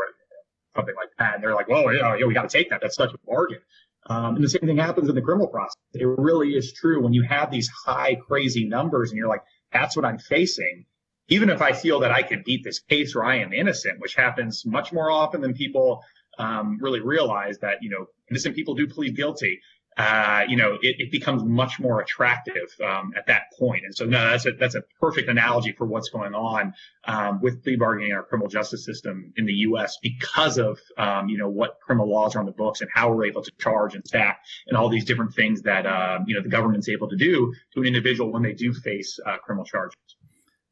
something 0.76 0.96
like 0.96 1.10
that. 1.20 1.36
And 1.36 1.44
they're 1.44 1.54
like, 1.54 1.70
well, 1.70 1.94
yeah, 1.94 2.16
yeah 2.16 2.26
we 2.26 2.34
got 2.34 2.50
to 2.50 2.58
take 2.58 2.72
that. 2.72 2.80
That's 2.82 2.96
such 2.96 3.14
a 3.14 3.18
bargain. 3.28 3.60
Um, 4.08 4.36
and 4.36 4.44
the 4.44 4.50
same 4.50 4.62
thing 4.62 4.78
happens 4.78 5.08
in 5.08 5.14
the 5.14 5.22
criminal 5.22 5.48
process. 5.48 5.76
It 5.94 6.08
really 6.08 6.50
is 6.52 6.74
true 6.74 7.04
when 7.04 7.14
you 7.14 7.22
have 7.22 7.52
these 7.52 7.70
high, 7.86 8.16
crazy 8.16 8.66
numbers 8.66 9.12
and 9.12 9.20
you're 9.20 9.28
like, 9.28 9.44
that's 9.72 9.96
what 9.96 10.06
I'm 10.06 10.18
facing. 10.18 10.86
Even 11.30 11.50
if 11.50 11.62
I 11.62 11.72
feel 11.72 12.00
that 12.02 12.12
I 12.12 12.24
can 12.24 12.44
beat 12.46 12.64
this 12.64 12.80
case 12.80 13.16
or 13.16 13.24
I 13.24 13.38
am 13.38 13.54
innocent, 13.54 14.00
which 14.00 14.16
happens 14.16 14.66
much 14.66 14.92
more 14.92 15.10
often 15.10 15.42
than 15.42 15.54
people 15.54 16.04
um, 16.38 16.78
really 16.82 17.00
realize 17.00 17.60
that, 17.60 17.78
you 17.82 17.90
know, 17.90 18.08
innocent 18.30 18.56
people 18.56 18.76
do 18.76 18.88
plead 18.88 19.16
guilty 19.16 19.62
uh, 19.98 20.44
you 20.48 20.56
know, 20.56 20.78
it, 20.82 20.96
it, 21.00 21.12
becomes 21.12 21.44
much 21.44 21.78
more 21.78 22.00
attractive 22.00 22.74
um, 22.84 23.14
at 23.18 23.28
that 23.28 23.44
point. 23.60 23.84
And 23.84 23.94
so, 23.94 24.06
no, 24.06 24.30
that's 24.30 24.46
a 24.46 24.54
that's 24.54 24.76
a 24.76 24.84
perfect 25.02 25.28
analogy 25.28 25.74
for 25.74 25.86
what's 25.86 26.10
going 26.10 26.34
on 26.34 26.74
um, 27.06 27.42
with 27.42 27.62
plea 27.62 27.76
bargaining 27.76 28.12
in 28.12 28.16
our 28.16 28.24
criminal 28.24 28.48
justice 28.48 28.86
system 28.86 29.34
in 29.36 29.46
the 29.46 29.54
U.S. 29.54 29.98
because 30.02 30.58
of 30.58 30.80
um, 30.98 31.28
you 31.28 31.38
know 31.38 31.50
what 31.50 31.78
criminal 31.82 32.10
laws 32.10 32.38
are 32.38 32.40
on 32.40 32.46
the 32.46 32.54
books 32.54 32.80
and 32.80 32.90
how 32.94 33.12
we're 33.12 33.26
able 33.26 33.44
to 33.44 33.52
charge 33.60 33.94
and 33.94 34.08
stack 34.08 34.42
and 34.68 34.78
all 34.78 34.88
these 34.88 35.04
different 35.04 35.34
things 35.34 35.62
that 35.64 35.86
uh, 35.86 36.20
you 36.26 36.36
know 36.36 36.42
the 36.42 36.50
government's 36.50 36.88
able 36.88 37.10
to 37.10 37.18
do 37.18 37.54
to 37.74 37.82
an 37.82 37.86
individual 37.86 38.32
when 38.32 38.44
they 38.44 38.54
do 38.54 38.74
face 38.74 39.20
uh, 39.26 39.38
criminal 39.40 39.66
charges. 39.66 39.98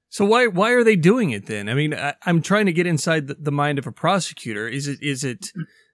So 0.10 0.26
why 0.26 0.48
why 0.48 0.72
are 0.72 0.84
they 0.84 0.96
doing 0.96 1.30
it 1.32 1.46
then? 1.46 1.70
I 1.70 1.74
mean, 1.74 1.94
I, 1.94 2.16
am 2.26 2.42
trying 2.42 2.66
to 2.66 2.74
get 2.74 2.88
inside 2.88 3.28
the, 3.28 3.36
the 3.36 3.52
mind 3.52 3.80
of 3.80 3.88
a 3.88 3.92
prosecutor. 3.92 4.68
Is 4.68 4.88
it 4.88 5.02
is 5.02 5.24
it 5.24 5.52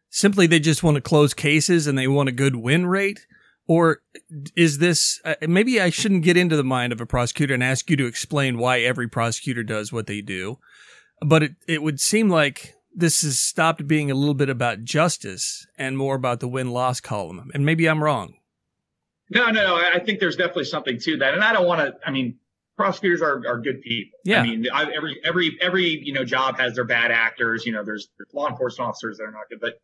simply 0.09 0.47
they 0.47 0.59
just 0.59 0.83
want 0.83 0.95
to 0.95 1.01
close 1.01 1.33
cases 1.33 1.87
and 1.87 1.97
they 1.97 2.07
want 2.07 2.29
a 2.29 2.33
good 2.33 2.55
win 2.55 2.85
rate? 2.85 3.27
Or 3.67 4.01
is 4.55 4.77
this, 4.77 5.19
uh, 5.25 5.35
maybe 5.41 5.81
I 5.81 5.89
shouldn't 5.89 6.23
get 6.23 6.37
into 6.37 6.55
the 6.55 6.63
mind 6.63 6.93
of 6.93 7.01
a 7.01 7.05
prosecutor 7.05 7.53
and 7.53 7.63
ask 7.63 7.89
you 7.89 7.97
to 7.97 8.05
explain 8.05 8.57
why 8.57 8.81
every 8.81 9.07
prosecutor 9.07 9.63
does 9.63 9.91
what 9.91 10.05
they 10.07 10.21
do. 10.21 10.59
But 11.21 11.43
it, 11.43 11.55
it 11.67 11.81
would 11.81 11.99
seem 11.99 12.29
like 12.29 12.75
this 12.93 13.23
has 13.23 13.39
stopped 13.39 13.87
being 13.87 14.11
a 14.11 14.15
little 14.15 14.35
bit 14.35 14.49
about 14.49 14.83
justice 14.83 15.65
and 15.77 15.97
more 15.97 16.15
about 16.15 16.39
the 16.39 16.47
win 16.47 16.71
loss 16.71 17.01
column. 17.01 17.49
And 17.53 17.65
maybe 17.65 17.87
I'm 17.87 18.03
wrong. 18.03 18.35
No, 19.31 19.47
no, 19.47 19.63
no. 19.63 19.75
I 19.75 19.99
think 19.99 20.19
there's 20.19 20.35
definitely 20.35 20.65
something 20.65 20.99
to 20.99 21.17
that. 21.17 21.33
And 21.33 21.43
I 21.43 21.51
don't 21.51 21.65
want 21.65 21.81
to, 21.81 21.95
I 22.07 22.11
mean, 22.11 22.37
prosecutors 22.77 23.21
are, 23.21 23.41
are 23.47 23.59
good 23.59 23.81
people. 23.81 24.19
Yeah. 24.23 24.41
I 24.41 24.43
mean, 24.43 24.67
I, 24.73 24.91
every, 24.91 25.19
every, 25.23 25.57
every, 25.61 25.85
you 26.03 26.13
know, 26.13 26.25
job 26.25 26.57
has 26.57 26.75
their 26.75 26.83
bad 26.83 27.11
actors. 27.11 27.65
You 27.65 27.73
know, 27.73 27.83
there's, 27.83 28.09
there's 28.17 28.33
law 28.33 28.49
enforcement 28.49 28.89
officers 28.89 29.17
that 29.17 29.23
are 29.23 29.31
not 29.31 29.49
good, 29.49 29.59
but 29.61 29.75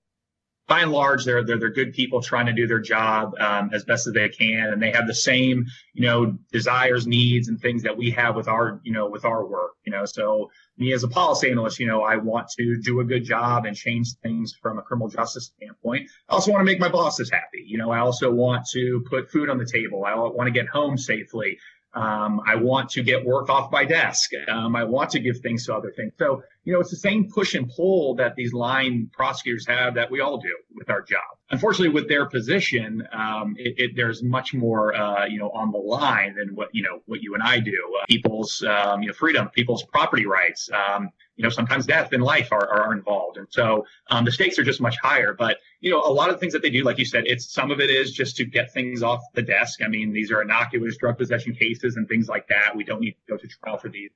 by 0.68 0.82
and 0.82 0.92
large, 0.92 1.26
they're, 1.26 1.44
they're, 1.44 1.58
they're 1.58 1.70
good 1.70 1.92
people 1.92 2.22
trying 2.22 2.46
to 2.46 2.54
do 2.54 2.66
their 2.66 2.80
job 2.80 3.34
um, 3.42 3.72
as 3.74 3.84
best 3.84 4.08
as 4.08 4.14
they 4.14 4.30
can. 4.30 4.72
And 4.72 4.82
they 4.82 4.92
have 4.92 5.06
the 5.06 5.14
same, 5.14 5.66
you 5.94 6.04
know, 6.04 6.38
desires, 6.54 7.06
needs, 7.06 7.50
and 7.50 7.60
things 7.60 7.84
that 7.84 7.98
we 7.98 8.12
have 8.12 8.36
with 8.36 8.48
our, 8.48 8.80
you 8.84 8.94
know, 8.94 9.10
with 9.10 9.26
our 9.26 9.46
work, 9.46 9.72
you 9.86 9.92
know. 9.92 10.06
So 10.06 10.50
me 10.78 10.94
as 10.94 11.04
a 11.04 11.10
policy 11.10 11.52
analyst, 11.52 11.80
you 11.80 11.88
know, 11.88 12.04
I 12.04 12.16
want 12.16 12.48
to 12.58 12.78
do 12.78 13.02
a 13.02 13.04
good 13.04 13.26
job 13.26 13.66
and 13.66 13.76
change 13.76 14.14
things 14.24 14.56
from 14.62 14.78
a 14.80 14.82
criminal 14.82 15.10
justice 15.10 15.52
standpoint. 15.58 16.10
I 16.30 16.34
also 16.34 16.52
want 16.52 16.62
to 16.62 16.66
make 16.66 16.80
my 16.80 16.90
bosses 16.90 17.30
happy. 17.30 17.66
You 17.66 17.78
know, 17.78 17.92
I 17.92 18.00
also 18.00 18.32
want 18.32 18.66
to 18.72 19.04
put 19.10 19.30
food 19.30 19.50
on 19.50 19.58
the 19.58 19.66
table. 19.66 20.06
I 20.06 20.16
want 20.16 20.48
to 20.48 20.52
get 20.52 20.70
home 20.70 20.98
safely. 20.98 21.58
Um, 21.94 22.42
I 22.48 22.56
want 22.56 22.90
to 22.92 23.04
get 23.04 23.26
work 23.26 23.50
off 23.50 23.72
my 23.72 23.84
desk. 23.84 24.32
Um, 24.50 24.76
I 24.76 24.84
want 24.84 25.10
to 25.12 25.20
give 25.20 25.40
things 25.40 25.66
to 25.66 25.76
other 25.76 25.92
things. 25.92 26.14
So, 26.18 26.42
you 26.64 26.72
know, 26.74 26.80
it's 26.80 26.92
the 26.92 26.96
same 26.96 27.30
push 27.30 27.54
and 27.54 27.70
pull 27.70 28.16
that 28.16 28.36
these 28.36 28.54
line 28.54 29.10
prosecutors 29.12 29.66
have 29.68 29.96
that 29.96 30.10
we 30.10 30.22
all 30.22 30.38
do 30.38 30.56
with 30.74 30.90
our 30.90 31.02
job. 31.02 31.20
Unfortunately, 31.50 31.90
with 31.90 32.08
their 32.08 32.28
position, 32.28 33.06
um, 33.12 33.56
it, 33.58 33.74
it, 33.78 33.92
there's 33.96 34.24
much 34.24 34.54
more, 34.54 34.96
uh, 34.96 35.26
you 35.26 35.38
know, 35.38 35.50
on 35.50 35.72
the 35.72 35.78
line 35.78 36.36
than 36.36 36.56
what, 36.56 36.70
you 36.72 36.82
know, 36.82 37.02
what 37.08 37.22
you 37.22 37.34
and 37.34 37.44
I 37.44 37.60
do. 37.60 37.78
Uh, 38.00 38.06
people's, 38.08 38.64
um, 38.64 39.02
you 39.02 39.10
know, 39.10 39.14
freedom, 39.14 39.50
people's 39.50 39.84
property 39.84 40.26
rights, 40.26 40.70
um, 40.72 41.10
you 41.42 41.48
know, 41.48 41.50
sometimes 41.50 41.88
death 41.88 42.14
and 42.14 42.22
life 42.22 42.50
are, 42.52 42.70
are 42.70 42.94
involved. 42.94 43.38
And 43.38 43.48
so 43.50 43.84
um, 44.12 44.26
the 44.26 44.32
stakes 44.32 44.60
are 44.60 44.64
just 44.64 44.80
much 44.80 44.96
higher. 45.02 45.34
But, 45.34 45.58
you 45.80 45.90
know, 45.90 46.00
a 46.00 46.14
lot 46.14 46.30
of 46.30 46.36
the 46.36 46.40
things 46.40 46.54
that 46.54 46.62
they 46.62 46.70
do, 46.70 46.84
like 46.84 47.00
you 47.00 47.06
said, 47.06 47.24
it's 47.26 47.52
some 47.52 47.72
of 47.72 47.80
it 47.80 47.90
is 47.90 48.12
just 48.12 48.36
to 48.38 48.46
get 48.46 48.72
things 48.72 49.02
off 49.02 49.22
the 49.34 49.42
desk. 49.42 49.82
I 49.84 49.88
mean, 49.88 50.14
these 50.14 50.32
are 50.32 50.44
innocuous 50.44 50.98
drug 50.98 51.18
possession 51.18 51.56
cases 51.56 51.96
and 51.96 52.08
things 52.08 52.30
like 52.30 52.48
that. 52.50 52.76
We 52.76 52.84
don't 52.84 53.02
need 53.02 53.14
to 53.14 53.18
go 53.28 53.38
to 53.38 53.48
trial 53.48 53.80
for 53.80 53.90
these. 53.90 54.12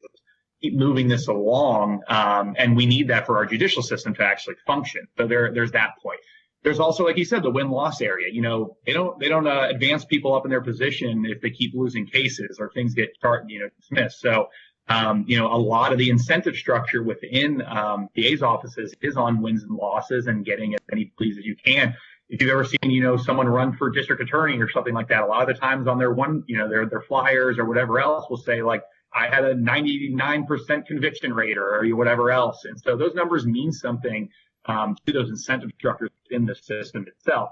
Keep 0.62 0.75
moving 0.75 1.08
this 1.08 1.27
along. 1.27 2.03
Um, 2.10 2.55
and 2.60 2.75
we 2.75 2.86
need 2.86 3.08
that 3.08 3.25
for 3.25 3.38
our 3.38 3.48
judicial 3.48 3.82
system 3.82 4.13
to 4.13 4.24
actually 4.24 4.58
function. 4.67 5.08
So 5.17 5.25
there, 5.25 5.51
there's 5.51 5.72
that 5.72 5.98
point. 6.03 6.20
There's 6.62 6.79
also, 6.79 7.05
like 7.05 7.17
you 7.17 7.25
said, 7.25 7.41
the 7.41 7.50
win 7.50 7.72
loss 7.72 8.01
area. 8.01 8.32
You 8.32 8.44
know, 8.44 8.77
they 8.86 8.94
don't 8.94 9.20
they 9.20 9.29
don't 9.29 9.48
uh, 9.48 9.67
advance 9.70 10.03
people 10.03 10.34
up 10.36 10.46
in 10.46 10.51
their 10.51 10.62
position 10.62 11.24
if 11.27 11.39
they 11.41 11.51
keep 11.51 11.74
losing 11.75 12.08
cases 12.08 12.58
or 12.60 12.72
things 12.72 12.94
get 12.96 13.10
you 13.48 13.60
know 13.60 13.70
dismissed. 13.79 14.20
So 14.20 14.50
um, 14.88 15.25
you 15.27 15.38
know, 15.38 15.51
a 15.51 15.58
lot 15.58 15.92
of 15.92 15.98
the 15.98 16.10
incentive 16.10 16.56
structure 16.56 17.01
within 17.01 17.62
um, 17.63 18.10
DA's 18.15 18.44
offices 18.44 18.94
is 19.01 19.18
on 19.18 19.42
wins 19.42 19.63
and 19.63 19.72
losses 19.72 20.27
and 20.27 20.46
getting 20.46 20.74
as 20.74 20.80
many 20.92 21.06
pleas 21.18 21.38
as 21.38 21.46
you 21.46 21.56
can. 21.56 21.96
If 22.30 22.42
you've 22.42 22.51
ever 22.51 22.65
seen, 22.65 22.92
you 22.92 23.01
know, 23.01 23.18
someone 23.18 23.48
run 23.48 23.75
for 23.75 23.89
district 23.89 24.22
attorney 24.22 24.58
or 24.60 24.70
something 24.70 24.94
like 24.94 25.08
that, 25.10 25.24
a 25.24 25.25
lot 25.25 25.48
of 25.48 25.56
the 25.56 25.60
times 25.60 25.88
on 25.88 25.98
their 25.98 26.12
one, 26.12 26.44
you 26.48 26.58
know, 26.58 26.68
their 26.70 26.86
their 26.88 27.01
flyers 27.01 27.58
or 27.58 27.65
whatever 27.65 28.00
else 28.00 28.30
will 28.30 28.38
say 28.38 28.62
like, 28.62 28.84
I 29.13 29.27
had 29.27 29.46
a 29.46 29.56
99% 29.56 30.86
conviction 30.86 31.34
rate 31.34 31.58
or, 31.58 31.75
or 31.75 31.96
whatever 31.96 32.32
else. 32.32 32.65
And 32.65 32.80
so 32.80 32.98
those 32.98 33.15
numbers 33.15 33.46
mean 33.46 33.72
something 33.72 34.30
um, 34.65 34.98
to 35.06 35.13
those 35.13 35.30
incentive 35.30 35.72
structures 35.77 36.10
in 36.30 36.46
the 36.46 36.56
system 36.56 37.06
itself. 37.08 37.51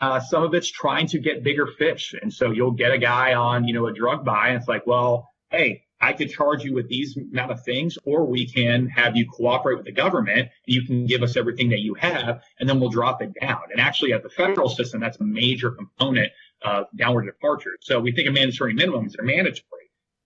Uh, 0.00 0.18
some 0.18 0.42
of 0.42 0.54
it's 0.54 0.68
trying 0.68 1.06
to 1.08 1.18
get 1.18 1.44
bigger 1.44 1.66
fish. 1.66 2.14
And 2.20 2.32
so 2.32 2.50
you'll 2.50 2.72
get 2.72 2.92
a 2.92 2.98
guy 2.98 3.34
on, 3.34 3.68
you 3.68 3.74
know, 3.74 3.86
a 3.86 3.92
drug 3.92 4.24
buy 4.24 4.48
and 4.48 4.56
it's 4.58 4.68
like, 4.68 4.86
well, 4.86 5.28
hey, 5.50 5.84
I 6.02 6.12
could 6.12 6.30
charge 6.30 6.64
you 6.64 6.74
with 6.74 6.88
these 6.88 7.16
amount 7.16 7.52
of 7.52 7.64
things, 7.64 7.96
or 8.04 8.26
we 8.26 8.46
can 8.46 8.88
have 8.88 9.16
you 9.16 9.24
cooperate 9.30 9.76
with 9.76 9.86
the 9.86 9.92
government. 9.92 10.50
You 10.66 10.84
can 10.84 11.06
give 11.06 11.22
us 11.22 11.36
everything 11.36 11.70
that 11.70 11.78
you 11.78 11.94
have, 11.94 12.42
and 12.58 12.68
then 12.68 12.80
we'll 12.80 12.90
drop 12.90 13.22
it 13.22 13.32
down. 13.40 13.60
And 13.70 13.80
actually, 13.80 14.12
at 14.12 14.24
the 14.24 14.28
federal 14.28 14.68
system, 14.68 15.00
that's 15.00 15.20
a 15.20 15.24
major 15.24 15.70
component 15.70 16.32
of 16.62 16.86
downward 16.96 17.26
departure. 17.26 17.78
So 17.80 18.00
we 18.00 18.10
think 18.12 18.26
of 18.26 18.34
mandatory 18.34 18.74
minimums; 18.74 19.12
they're 19.16 19.24
mandatory. 19.24 19.62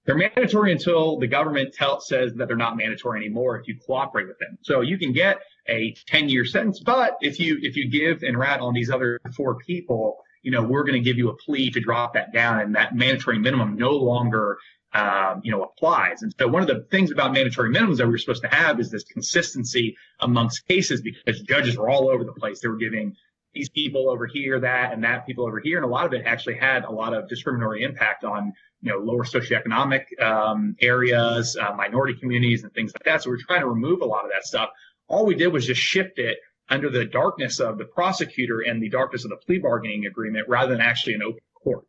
They're 0.06 0.16
mandatory 0.16 0.73
until 0.73 1.18
the 1.18 1.26
government 1.26 1.75
tell, 1.75 2.00
says 2.00 2.33
that 2.35 2.47
they're 2.47 2.56
not 2.56 2.76
mandatory 2.76 3.18
anymore 3.18 3.59
if 3.59 3.66
you 3.66 3.76
cooperate 3.85 4.28
with 4.28 4.38
them. 4.38 4.56
So 4.62 4.80
you 4.80 4.99
can 4.99 5.12
get 5.12 5.40
a 5.68 5.95
10 6.06 6.28
year 6.28 6.45
sentence, 6.45 6.80
but 6.80 7.18
if 7.21 7.38
you 7.38 7.59
if 7.61 7.76
you 7.76 7.90
give 7.90 8.23
and 8.23 8.38
rat 8.38 8.61
on 8.61 8.73
these 8.73 8.88
other 8.88 9.21
four 9.37 9.56
people, 9.56 10.23
you 10.42 10.52
know, 10.52 10.62
we're 10.62 10.85
going 10.85 10.95
to 10.95 11.00
give 11.00 11.18
you 11.18 11.28
a 11.28 11.35
plea 11.35 11.71
to 11.71 11.80
drop 11.80 12.14
that 12.14 12.33
down, 12.33 12.61
and 12.61 12.76
that 12.76 12.95
mandatory 12.95 13.38
minimum 13.38 13.76
no 13.76 13.90
longer 13.90 14.59
um, 14.93 15.40
you 15.45 15.52
know, 15.52 15.62
applies. 15.62 16.23
And 16.23 16.33
so 16.38 16.49
one 16.49 16.62
of 16.62 16.69
the 16.69 16.87
things 16.90 17.11
about 17.11 17.33
mandatory 17.33 17.71
minimums 17.71 17.99
that 17.99 18.07
we 18.07 18.12
were 18.12 18.19
supposed 18.19 18.43
to 18.43 18.49
have 18.49 18.81
is 18.81 18.90
this 18.90 19.05
consistency 19.05 19.97
amongst 20.21 20.66
cases 20.66 21.02
because 21.02 21.40
judges 21.43 21.76
were 21.76 21.90
all 21.90 22.09
over 22.09 22.25
the 22.25 22.33
place. 22.33 22.61
They 22.61 22.69
were 22.69 22.76
giving 22.76 23.14
these 23.52 23.69
people 23.71 24.09
over 24.11 24.26
here 24.26 24.61
that 24.61 24.93
and 24.93 25.02
that 25.02 25.26
people 25.26 25.47
over 25.47 25.61
here. 25.61 25.78
And 25.78 25.85
a 25.85 25.88
lot 25.88 26.07
of 26.07 26.12
it 26.12 26.25
actually 26.26 26.57
had 26.57 26.85
a 26.85 26.90
lot 26.90 27.14
of 27.14 27.28
discriminatory 27.28 27.83
impact 27.83 28.23
on, 28.25 28.52
you 28.83 28.93
know, 28.93 28.99
lower 28.99 29.25
socioeconomic 29.25 30.21
um, 30.23 30.76
areas, 30.81 31.57
uh, 31.57 31.75
minority 31.75 32.14
communities 32.19 32.62
and 32.62 32.73
things 32.75 32.93
like 32.95 33.05
that. 33.05 33.23
So 33.23 33.31
we're 33.31 33.38
trying 33.38 33.61
to 33.61 33.69
remove 33.69 34.02
a 34.02 34.05
lot 34.05 34.25
of 34.25 34.31
that 34.33 34.45
stuff. 34.45 34.71
All 35.09 35.26
we 35.26 35.35
did 35.35 35.49
was 35.49 35.66
just 35.66 35.81
shift 35.81 36.19
it 36.19 36.38
under 36.69 36.90
the 36.90 37.05
darkness 37.05 37.61
of 37.61 37.78
the 37.78 37.85
prosecutor 37.85 38.61
and 38.61 38.83
the 38.83 38.88
darkness 38.88 39.25
of 39.25 39.31
the 39.31 39.37
plea 39.37 39.59
bargaining 39.59 40.07
agreement 40.07 40.49
rather 40.49 40.73
than 40.73 40.81
actually 40.81 41.14
an 41.14 41.23
open 41.23 41.40
court. 41.62 41.85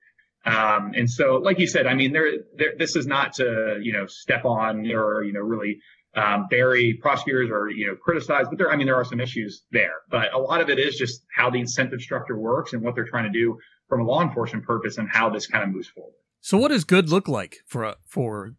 Um, 0.48 0.94
and 0.96 1.10
so, 1.10 1.36
like 1.44 1.60
you 1.60 1.68
said, 1.68 1.88
I 1.88 1.94
mean, 1.94 2.14
there, 2.14 2.30
there, 2.56 2.74
this 2.78 2.96
is 2.96 3.06
not 3.06 3.34
to, 3.34 3.80
you 3.82 3.92
know, 3.92 4.06
step 4.06 4.46
on 4.46 4.90
or, 4.90 5.24
you 5.24 5.34
know, 5.34 5.42
really, 5.42 5.80
um, 6.16 6.48
bury 6.50 6.98
prosecutors 7.02 7.50
or, 7.52 7.70
you 7.70 7.88
know, 7.88 7.96
criticize, 7.96 8.46
but 8.50 8.58
there, 8.58 8.72
I 8.72 8.78
mean, 8.78 8.88
there 8.88 8.96
are 8.96 9.04
some 9.04 9.20
issues 9.20 9.64
there, 9.72 9.92
but 10.10 10.34
a 10.34 10.38
lot 10.38 10.62
of 10.62 10.70
it 10.70 10.80
is 10.80 10.96
just 10.96 11.22
how 11.36 11.50
the 11.50 11.60
incentive 11.60 12.02
structure 12.02 12.38
works 12.38 12.74
and 12.74 12.82
what 12.82 12.96
they're 12.96 13.06
trying 13.06 13.32
to 13.32 13.38
do 13.38 13.58
from 13.90 14.02
a 14.02 14.04
law 14.04 14.22
enforcement 14.22 14.66
purpose 14.66 14.98
and 14.98 15.10
how 15.12 15.30
this 15.30 15.48
kind 15.48 15.64
of 15.64 15.70
moves 15.70 15.90
forward. 15.90 16.14
So 16.40 16.58
what 16.58 16.70
does 16.70 16.86
good 16.86 17.10
look 17.10 17.28
like 17.28 17.58
for, 17.68 17.96
for 18.08 18.54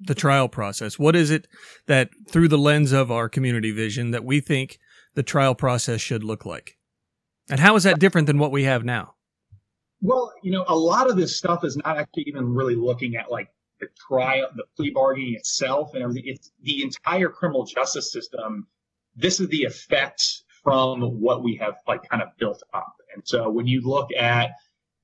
the 0.00 0.14
trial 0.14 0.48
process? 0.48 0.98
What 0.98 1.14
is 1.14 1.30
it 1.30 1.46
that 1.86 2.10
through 2.28 2.48
the 2.48 2.58
lens 2.58 2.92
of 2.92 3.12
our 3.12 3.28
community 3.28 3.70
vision 3.70 4.10
that 4.10 4.24
we 4.24 4.40
think 4.40 4.78
the 5.14 5.22
trial 5.22 5.54
process 5.54 6.00
should 6.00 6.24
look 6.24 6.44
like? 6.44 6.76
And 7.48 7.60
how 7.60 7.76
is 7.76 7.84
that 7.84 8.00
different 8.00 8.26
than 8.26 8.38
what 8.38 8.52
we 8.52 8.64
have 8.64 8.84
now? 8.84 9.14
Well, 10.00 10.32
you 10.42 10.52
know, 10.52 10.64
a 10.68 10.76
lot 10.76 11.10
of 11.10 11.16
this 11.16 11.36
stuff 11.36 11.64
is 11.64 11.76
not 11.76 11.98
actually 11.98 12.24
even 12.24 12.54
really 12.54 12.76
looking 12.76 13.16
at 13.16 13.30
like 13.30 13.48
the 13.80 13.88
trial, 14.08 14.48
the 14.54 14.64
plea 14.76 14.90
bargaining 14.90 15.34
itself 15.34 15.94
and 15.94 16.02
everything. 16.02 16.24
It's 16.26 16.50
the 16.62 16.82
entire 16.82 17.28
criminal 17.28 17.64
justice 17.64 18.12
system. 18.12 18.66
This 19.16 19.40
is 19.40 19.48
the 19.48 19.64
effect 19.64 20.44
from 20.62 21.00
what 21.20 21.42
we 21.42 21.56
have 21.56 21.76
like 21.86 22.08
kind 22.08 22.22
of 22.22 22.28
built 22.38 22.62
up. 22.74 22.94
And 23.14 23.22
so 23.26 23.50
when 23.50 23.66
you 23.66 23.80
look 23.80 24.10
at 24.16 24.50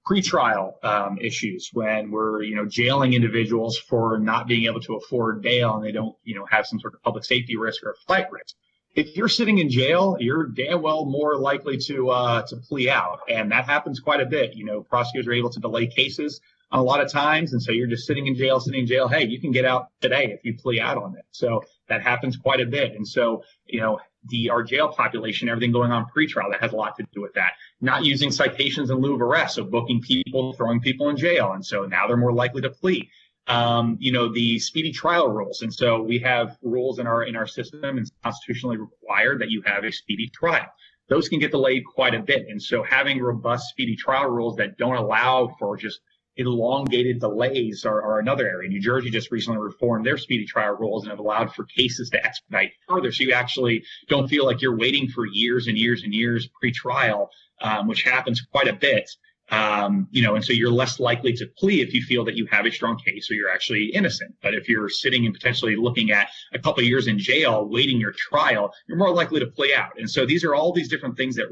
pretrial 0.07 0.73
um, 0.85 1.19
issues, 1.19 1.71
when 1.73 2.11
we're 2.11 2.43
you 2.43 2.55
know 2.55 2.67
jailing 2.67 3.15
individuals 3.15 3.79
for 3.79 4.19
not 4.19 4.47
being 4.47 4.65
able 4.67 4.81
to 4.81 4.95
afford 4.95 5.43
bail 5.43 5.75
and 5.77 5.85
they 5.85 5.93
don't 5.93 6.15
you 6.23 6.35
know 6.35 6.47
have 6.51 6.67
some 6.67 6.79
sort 6.79 6.95
of 6.95 7.03
public 7.03 7.25
safety 7.25 7.57
risk 7.57 7.83
or 7.85 7.97
flight 8.07 8.31
risk, 8.31 8.55
if 8.95 9.17
you're 9.17 9.29
sitting 9.29 9.59
in 9.59 9.69
jail, 9.69 10.17
you're 10.21 10.47
damn 10.47 10.81
well 10.81 11.05
more 11.05 11.37
likely 11.37 11.77
to 11.79 12.11
uh, 12.11 12.43
to 12.43 12.57
plea 12.57 12.91
out, 12.91 13.21
and 13.29 13.51
that 13.51 13.65
happens 13.65 14.01
quite 14.01 14.21
a 14.21 14.27
bit. 14.27 14.55
You 14.55 14.65
know, 14.65 14.83
prosecutors 14.83 15.27
are 15.27 15.33
able 15.33 15.51
to 15.51 15.61
delay 15.61 15.87
cases 15.87 16.41
a 16.71 16.83
lot 16.83 17.01
of 17.01 17.11
times, 17.11 17.53
and 17.53 17.63
so 17.63 17.73
you're 17.73 17.87
just 17.87 18.07
sitting 18.07 18.27
in 18.27 18.35
jail, 18.35 18.61
sitting 18.61 18.81
in 18.81 18.87
jail. 18.87 19.09
Hey, 19.09 19.27
you 19.27 19.41
can 19.41 19.53
get 19.53 19.65
out 19.65 19.89
today 20.01 20.33
if 20.33 20.45
you 20.45 20.57
plea 20.57 20.81
out 20.81 20.97
on 20.97 21.17
it. 21.17 21.25
So 21.31 21.63
that 21.89 22.03
happens 22.03 22.37
quite 22.37 22.61
a 22.61 22.67
bit, 22.67 22.95
and 22.95 23.07
so 23.07 23.43
you 23.67 23.81
know 23.81 23.99
the 24.29 24.51
our 24.51 24.63
jail 24.63 24.89
population, 24.89 25.49
everything 25.49 25.73
going 25.73 25.91
on 25.91 26.07
pretrial, 26.07 26.51
that 26.51 26.61
has 26.61 26.73
a 26.73 26.77
lot 26.77 26.97
to 26.97 27.07
do 27.13 27.21
with 27.21 27.35
that. 27.35 27.53
Not 27.81 28.05
using 28.05 28.31
citations 28.31 28.91
in 28.91 28.99
lieu 28.99 29.15
of 29.15 29.23
arrest, 29.23 29.57
so 29.57 29.65
booking 29.65 30.01
people, 30.01 30.53
throwing 30.55 30.81
people 30.81 31.09
in 31.09 31.17
jail, 31.17 31.53
and 31.53 31.65
so 31.67 31.85
now 31.85 32.07
they're 32.07 32.17
more 32.17 32.33
likely 32.33 32.63
to 32.63 32.71
plea. 32.71 33.11
Um, 33.47 33.99
you 34.01 34.11
know 34.11 34.33
the 34.33 34.59
speedy 34.59 34.91
trial 34.91 35.29
rules, 35.29 35.61
and 35.63 35.73
so 35.73 36.03
we 36.03 36.19
have 36.21 36.57
rules 36.63 36.99
in 36.99 37.07
our 37.07 37.25
in 37.25 37.37
our 37.37 37.47
system 37.47 37.99
and 37.99 38.11
constitutionally 38.23 38.79
required 38.79 39.41
that 39.41 39.51
you 39.51 39.63
have 39.67 39.85
a 39.85 39.93
speedy 39.93 40.29
trial. 40.29 40.67
Those 41.09 41.29
can 41.29 41.39
get 41.39 41.51
delayed 41.51 41.85
quite 41.85 42.15
a 42.15 42.21
bit, 42.21 42.47
and 42.49 42.63
so 42.63 42.83
having 42.83 43.21
robust 43.21 43.69
speedy 43.69 43.97
trial 43.97 44.31
rules 44.31 44.57
that 44.57 44.79
don't 44.79 44.97
allow 44.97 45.55
for 45.59 45.77
just 45.77 46.01
elongated 46.37 47.21
delays 47.21 47.85
are, 47.85 48.03
are, 48.03 48.19
another 48.19 48.49
area. 48.49 48.69
New 48.69 48.81
Jersey 48.81 49.11
just 49.11 49.31
recently 49.31 49.59
reformed 49.59 50.05
their 50.05 50.19
speedy 50.19 50.45
trial 50.45 50.77
rules 50.77 51.05
and 51.05 51.11
have 51.11 51.21
allowed 51.21 51.55
for 51.55 51.65
cases 51.65 52.11
to 52.11 52.25
expedite 52.25 52.73
further. 52.89 53.13
So 53.13 53.25
you 53.25 53.33
actually 53.33 53.85
don't 54.09 54.29
feel 54.29 54.45
like 54.45 54.61
you're 54.61 54.77
waiting 54.77 55.09
for 55.09 55.27
years 55.27 55.69
and 55.69 55.79
years 55.79 56.03
and 56.03 56.13
years 56.13 56.49
pre-trial, 56.59 57.31
um, 57.61 57.87
which 57.87 58.03
happens 58.03 58.41
quite 58.51 58.69
a 58.69 58.73
bit. 58.73 59.09
Um, 59.51 60.09
you 60.11 60.23
know, 60.23 60.35
and 60.37 60.45
so 60.45 60.53
you're 60.53 60.71
less 60.71 60.99
likely 60.99 61.35
to 61.35 61.47
plea 61.59 61.83
if 61.83 61.93
you 61.93 62.03
feel 62.03 62.25
that 62.25 62.35
you 62.35 62.47
have 62.51 62.65
a 62.65 62.71
strong 62.71 62.99
case 62.99 63.31
or 63.31 63.35
you're 63.35 63.51
actually 63.51 63.87
innocent. 63.95 64.35
But 64.43 64.55
if 64.55 64.69
you're 64.69 64.89
sitting 64.89 65.27
and 65.27 65.35
potentially 65.35 65.77
looking 65.77 66.11
at 66.13 66.29
a 66.55 66.59
couple 66.59 66.81
of 66.81 66.87
years 66.87 67.09
in 67.09 67.19
jail 67.19 67.69
waiting 67.69 68.01
your 68.01 68.13
trial, 68.13 68.73
you're 68.89 68.97
more 68.97 69.13
likely 69.13 69.41
to 69.41 69.47
plea 69.47 69.75
out. 69.75 69.99
And 69.99 70.11
so 70.11 70.25
these 70.25 70.45
are 70.45 70.55
all 70.55 70.73
these 70.73 70.89
different 70.89 71.17
things 71.17 71.37
that 71.37 71.49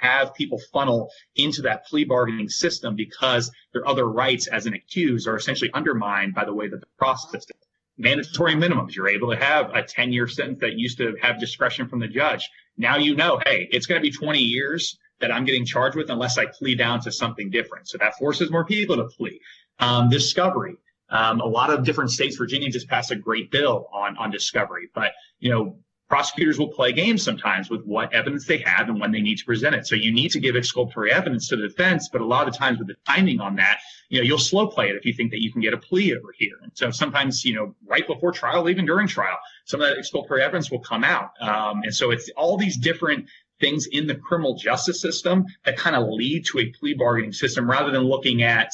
have 0.00 0.34
people 0.34 0.60
funnel 0.72 1.10
into 1.36 1.62
that 1.62 1.86
plea 1.86 2.04
bargaining 2.04 2.48
system 2.48 2.94
because 2.94 3.50
their 3.72 3.86
other 3.88 4.08
rights 4.08 4.46
as 4.46 4.66
an 4.66 4.74
accused 4.74 5.26
are 5.26 5.36
essentially 5.36 5.70
undermined 5.72 6.34
by 6.34 6.44
the 6.44 6.52
way 6.52 6.68
that 6.68 6.80
the 6.80 6.86
process 6.98 7.44
is. 7.44 7.50
Mandatory 7.96 8.54
minimums. 8.54 8.94
You're 8.94 9.08
able 9.08 9.30
to 9.30 9.36
have 9.36 9.70
a 9.74 9.82
10 9.82 10.12
year 10.12 10.26
sentence 10.26 10.58
that 10.60 10.74
used 10.74 10.98
to 10.98 11.16
have 11.22 11.38
discretion 11.38 11.88
from 11.88 12.00
the 12.00 12.08
judge. 12.08 12.48
Now 12.76 12.96
you 12.96 13.14
know, 13.14 13.40
hey, 13.46 13.68
it's 13.70 13.86
going 13.86 14.00
to 14.00 14.02
be 14.02 14.10
20 14.10 14.40
years 14.40 14.98
that 15.20 15.32
I'm 15.32 15.44
getting 15.44 15.64
charged 15.64 15.96
with 15.96 16.10
unless 16.10 16.38
I 16.38 16.46
plea 16.46 16.74
down 16.74 17.00
to 17.02 17.12
something 17.12 17.50
different. 17.50 17.88
So 17.88 17.98
that 17.98 18.16
forces 18.16 18.50
more 18.50 18.64
people 18.64 18.96
to 18.96 19.04
plea. 19.04 19.40
Um, 19.78 20.08
discovery. 20.08 20.76
Um, 21.10 21.40
a 21.40 21.46
lot 21.46 21.70
of 21.70 21.84
different 21.84 22.10
states, 22.10 22.36
Virginia 22.36 22.70
just 22.70 22.88
passed 22.88 23.10
a 23.10 23.16
great 23.16 23.50
bill 23.50 23.88
on, 23.92 24.16
on 24.16 24.30
discovery, 24.30 24.88
but 24.94 25.12
you 25.38 25.50
know, 25.50 25.78
prosecutors 26.08 26.58
will 26.58 26.68
play 26.68 26.92
games 26.92 27.22
sometimes 27.22 27.70
with 27.70 27.82
what 27.84 28.12
evidence 28.12 28.46
they 28.46 28.58
have 28.58 28.88
and 28.88 29.00
when 29.00 29.10
they 29.10 29.20
need 29.20 29.38
to 29.38 29.44
present 29.44 29.74
it. 29.74 29.86
So 29.86 29.94
you 29.94 30.12
need 30.12 30.30
to 30.32 30.40
give 30.40 30.54
exculpatory 30.54 31.10
evidence 31.10 31.48
to 31.48 31.56
the 31.56 31.68
defense, 31.68 32.08
but 32.12 32.20
a 32.20 32.26
lot 32.26 32.46
of 32.46 32.54
times 32.54 32.78
with 32.78 32.88
the 32.88 32.96
timing 33.06 33.40
on 33.40 33.56
that, 33.56 33.78
you 34.10 34.18
know, 34.18 34.24
you'll 34.24 34.38
slow 34.38 34.66
play 34.66 34.90
it 34.90 34.96
if 34.96 35.04
you 35.04 35.12
think 35.12 35.30
that 35.30 35.42
you 35.42 35.50
can 35.50 35.60
get 35.60 35.72
a 35.72 35.78
plea 35.78 36.14
over 36.14 36.32
here. 36.36 36.56
And 36.62 36.70
so 36.74 36.90
sometimes, 36.90 37.44
you 37.44 37.54
know, 37.54 37.74
right 37.86 38.06
before 38.06 38.32
trial, 38.32 38.68
even 38.68 38.86
during 38.86 39.08
trial, 39.08 39.36
some 39.64 39.80
of 39.80 39.88
that 39.88 39.98
exculpatory 39.98 40.42
evidence 40.42 40.70
will 40.70 40.80
come 40.80 41.04
out. 41.04 41.30
Um, 41.40 41.82
and 41.82 41.94
so 41.94 42.10
it's 42.10 42.30
all 42.36 42.56
these 42.56 42.76
different 42.76 43.26
things 43.64 43.86
in 43.86 44.06
the 44.06 44.14
criminal 44.14 44.54
justice 44.54 45.00
system 45.00 45.46
that 45.64 45.74
kind 45.78 45.96
of 45.96 46.06
lead 46.06 46.44
to 46.44 46.58
a 46.58 46.66
plea 46.78 46.92
bargaining 46.92 47.32
system 47.32 47.70
rather 47.70 47.90
than 47.90 48.02
looking 48.02 48.42
at, 48.42 48.70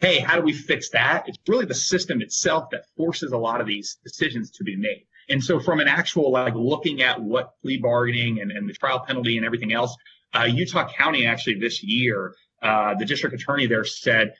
hey, 0.00 0.18
how 0.18 0.36
do 0.36 0.42
we 0.42 0.52
fix 0.52 0.90
that? 0.90 1.26
It's 1.26 1.38
really 1.48 1.64
the 1.64 1.74
system 1.74 2.20
itself 2.20 2.68
that 2.70 2.84
forces 2.98 3.32
a 3.32 3.38
lot 3.38 3.62
of 3.62 3.66
these 3.66 3.96
decisions 4.04 4.50
to 4.50 4.64
be 4.64 4.76
made. 4.76 5.06
And 5.30 5.42
so 5.42 5.58
from 5.58 5.80
an 5.80 5.88
actual 5.88 6.30
like 6.30 6.54
looking 6.54 7.00
at 7.00 7.18
what 7.18 7.54
plea 7.62 7.78
bargaining 7.78 8.42
and, 8.42 8.50
and 8.52 8.68
the 8.68 8.74
trial 8.74 9.00
penalty 9.00 9.38
and 9.38 9.46
everything 9.46 9.72
else, 9.72 9.96
uh, 10.34 10.44
Utah 10.44 10.86
County 10.86 11.26
actually 11.26 11.58
this 11.58 11.82
year, 11.82 12.34
uh, 12.62 12.94
the 12.94 13.06
district 13.06 13.34
attorney 13.34 13.66
there 13.66 13.84
said, 13.84 14.34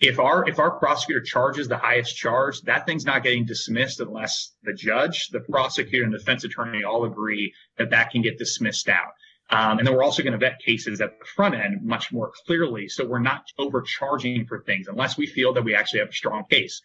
if 0.00 0.20
our 0.20 0.48
if 0.48 0.58
our 0.60 0.72
prosecutor 0.78 1.22
charges 1.22 1.66
the 1.66 1.76
highest 1.76 2.16
charge, 2.16 2.60
that 2.62 2.86
thing's 2.86 3.04
not 3.04 3.24
getting 3.24 3.44
dismissed 3.44 3.98
unless 3.98 4.52
the 4.62 4.72
judge, 4.72 5.28
the 5.28 5.40
prosecutor, 5.40 6.04
and 6.04 6.12
defense 6.12 6.44
attorney 6.44 6.84
all 6.84 7.04
agree 7.04 7.52
that 7.78 7.90
that 7.90 8.10
can 8.10 8.22
get 8.22 8.38
dismissed 8.38 8.88
out. 8.88 9.12
Um, 9.50 9.78
and 9.78 9.86
then 9.86 9.94
we're 9.94 10.02
also 10.02 10.22
going 10.22 10.32
to 10.32 10.38
vet 10.38 10.60
cases 10.60 11.00
at 11.00 11.18
the 11.18 11.24
front 11.24 11.54
end 11.54 11.82
much 11.82 12.12
more 12.12 12.32
clearly. 12.46 12.88
So 12.88 13.06
we're 13.06 13.18
not 13.18 13.44
overcharging 13.58 14.46
for 14.46 14.60
things 14.60 14.88
unless 14.88 15.16
we 15.16 15.26
feel 15.26 15.54
that 15.54 15.62
we 15.62 15.74
actually 15.74 16.00
have 16.00 16.10
a 16.10 16.12
strong 16.12 16.44
case. 16.50 16.82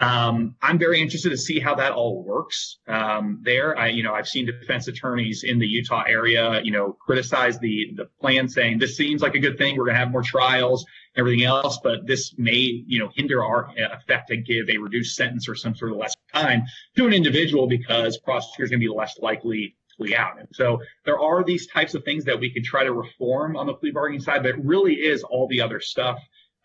Um, 0.00 0.56
I'm 0.60 0.78
very 0.78 1.00
interested 1.00 1.30
to 1.30 1.36
see 1.36 1.60
how 1.60 1.76
that 1.76 1.92
all 1.92 2.24
works 2.24 2.78
um, 2.88 3.40
there. 3.42 3.78
I, 3.78 3.88
you 3.88 4.02
know, 4.02 4.12
I've 4.12 4.26
seen 4.26 4.44
defense 4.44 4.88
attorneys 4.88 5.44
in 5.44 5.60
the 5.60 5.66
Utah 5.66 6.02
area, 6.06 6.60
you 6.64 6.72
know, 6.72 6.96
criticize 7.00 7.60
the 7.60 7.92
the 7.94 8.06
plan, 8.20 8.48
saying 8.48 8.78
this 8.78 8.96
seems 8.96 9.22
like 9.22 9.36
a 9.36 9.38
good 9.38 9.56
thing. 9.56 9.76
We're 9.76 9.84
going 9.84 9.94
to 9.94 10.00
have 10.00 10.10
more 10.10 10.22
trials, 10.22 10.84
everything 11.16 11.44
else, 11.44 11.78
but 11.82 12.08
this 12.08 12.34
may, 12.36 12.82
you 12.86 12.98
know, 12.98 13.10
hinder 13.14 13.44
our 13.44 13.70
effect 13.76 14.28
to 14.28 14.36
give 14.36 14.68
a 14.68 14.78
reduced 14.78 15.14
sentence 15.14 15.48
or 15.48 15.54
some 15.54 15.76
sort 15.76 15.92
of 15.92 15.98
less 15.98 16.16
time 16.32 16.64
to 16.96 17.06
an 17.06 17.12
individual 17.12 17.68
because 17.68 18.18
prosecutors 18.18 18.70
going 18.70 18.80
to 18.80 18.88
be 18.88 18.92
less 18.92 19.16
likely 19.20 19.76
plea 19.96 20.16
out. 20.16 20.38
And 20.38 20.48
so 20.52 20.80
there 21.04 21.18
are 21.18 21.44
these 21.44 21.66
types 21.66 21.94
of 21.94 22.04
things 22.04 22.24
that 22.24 22.38
we 22.38 22.52
could 22.52 22.64
try 22.64 22.84
to 22.84 22.92
reform 22.92 23.56
on 23.56 23.66
the 23.66 23.74
plea 23.74 23.90
bargaining 23.90 24.20
side, 24.20 24.42
but 24.42 24.50
it 24.50 24.64
really 24.64 24.94
is 24.94 25.22
all 25.22 25.48
the 25.48 25.60
other 25.60 25.80
stuff 25.80 26.18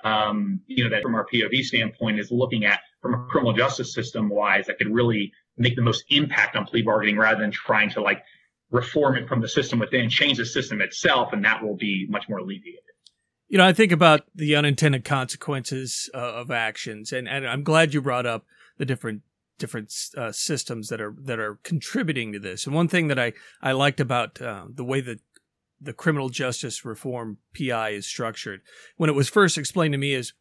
um, 0.04 0.62
you 0.68 0.84
know, 0.84 0.90
that 0.90 1.04
from 1.04 1.16
our 1.16 1.26
POV 1.26 1.64
standpoint 1.64 2.20
is 2.20 2.32
looking 2.32 2.66
at 2.66 2.80
from 3.02 3.14
a 3.14 3.26
criminal 3.30 3.54
justice 3.54 3.94
system 3.94 4.30
wise 4.30 4.68
that 4.68 4.78
could 4.78 4.94
really 4.94 5.32
make 5.58 5.76
the 5.76 5.82
most 5.82 6.06
impact 6.10 6.56
on 6.56 6.66
plea 6.66 6.82
bargaining 6.82 7.18
rather 7.18 7.42
than 7.42 7.52
trying 7.52 7.90
to 7.92 8.02
like 8.02 8.24
reform 8.72 9.16
it 9.16 9.28
from 9.28 9.42
the 9.42 9.48
system 9.48 9.80
within, 9.80 10.10
change 10.10 10.38
the 10.38 10.46
system 10.46 10.82
itself, 10.82 11.34
and 11.34 11.44
that 11.44 11.64
will 11.64 11.76
be 11.76 12.08
much 12.10 12.30
more 12.30 12.40
alleviated. 12.40 12.80
You 13.48 13.58
know, 13.58 13.66
I 13.66 13.74
think 13.74 13.92
about 13.92 14.22
the 14.36 14.56
unintended 14.56 15.04
consequences 15.04 16.10
uh, 16.14 16.18
of 16.18 16.52
actions, 16.52 17.12
and, 17.12 17.28
and 17.28 17.48
I'm 17.48 17.64
glad 17.64 17.94
you 17.94 18.02
brought 18.02 18.28
up 18.28 18.46
the 18.78 18.86
different 18.86 19.24
different 19.60 19.94
uh, 20.18 20.32
systems 20.32 20.90
that 20.90 21.02
are 21.02 21.14
that 21.20 21.40
are 21.40 21.60
contributing 21.64 22.34
to 22.34 22.40
this. 22.40 22.66
And 22.66 22.76
one 22.76 22.88
thing 22.88 23.08
that 23.08 23.20
I 23.20 23.34
I 23.62 23.74
liked 23.74 24.00
about 24.00 24.42
uh, 24.42 24.66
the 24.74 24.84
way 24.84 25.02
that 25.02 25.20
the 25.82 25.94
criminal 25.94 26.30
justice 26.30 26.84
reform 26.84 27.38
PI 27.58 27.90
is 27.90 28.08
structured. 28.08 28.62
When 28.98 29.10
it 29.10 29.16
was 29.16 29.30
first 29.30 29.58
explained 29.58 29.94
to 29.94 29.98
me 29.98 30.14
is 30.14 30.34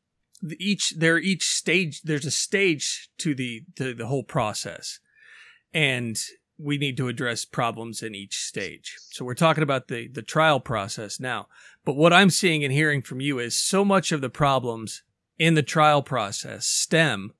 each 0.59 0.91
there 0.91 1.19
each 1.19 1.49
stage 1.49 2.03
there's 2.03 2.27
a 2.27 2.31
stage 2.31 3.11
to 3.19 3.35
the 3.35 3.65
to 3.77 3.95
the 3.95 4.07
whole 4.07 4.25
process. 4.25 5.01
And 5.73 6.19
we 6.59 6.77
need 6.77 6.97
to 6.97 7.09
address 7.09 7.45
problems 7.45 8.03
in 8.03 8.15
each 8.15 8.37
stage. 8.39 8.97
So 9.11 9.25
we're 9.25 9.35
talking 9.35 9.63
about 9.63 9.89
the 9.89 10.09
the 10.09 10.23
trial 10.23 10.61
process 10.61 11.21
now. 11.21 11.49
But 11.85 11.97
what 11.97 12.13
I'm 12.13 12.31
seeing 12.31 12.65
and 12.65 12.73
hearing 12.73 13.03
from 13.03 13.21
you 13.21 13.39
is 13.39 13.57
so 13.57 13.85
much 13.85 14.13
of 14.13 14.21
the 14.21 14.31
problems 14.31 15.03
in 15.39 15.55
the 15.55 15.63
trial 15.63 16.03
process 16.03 16.67
stem 16.67 17.33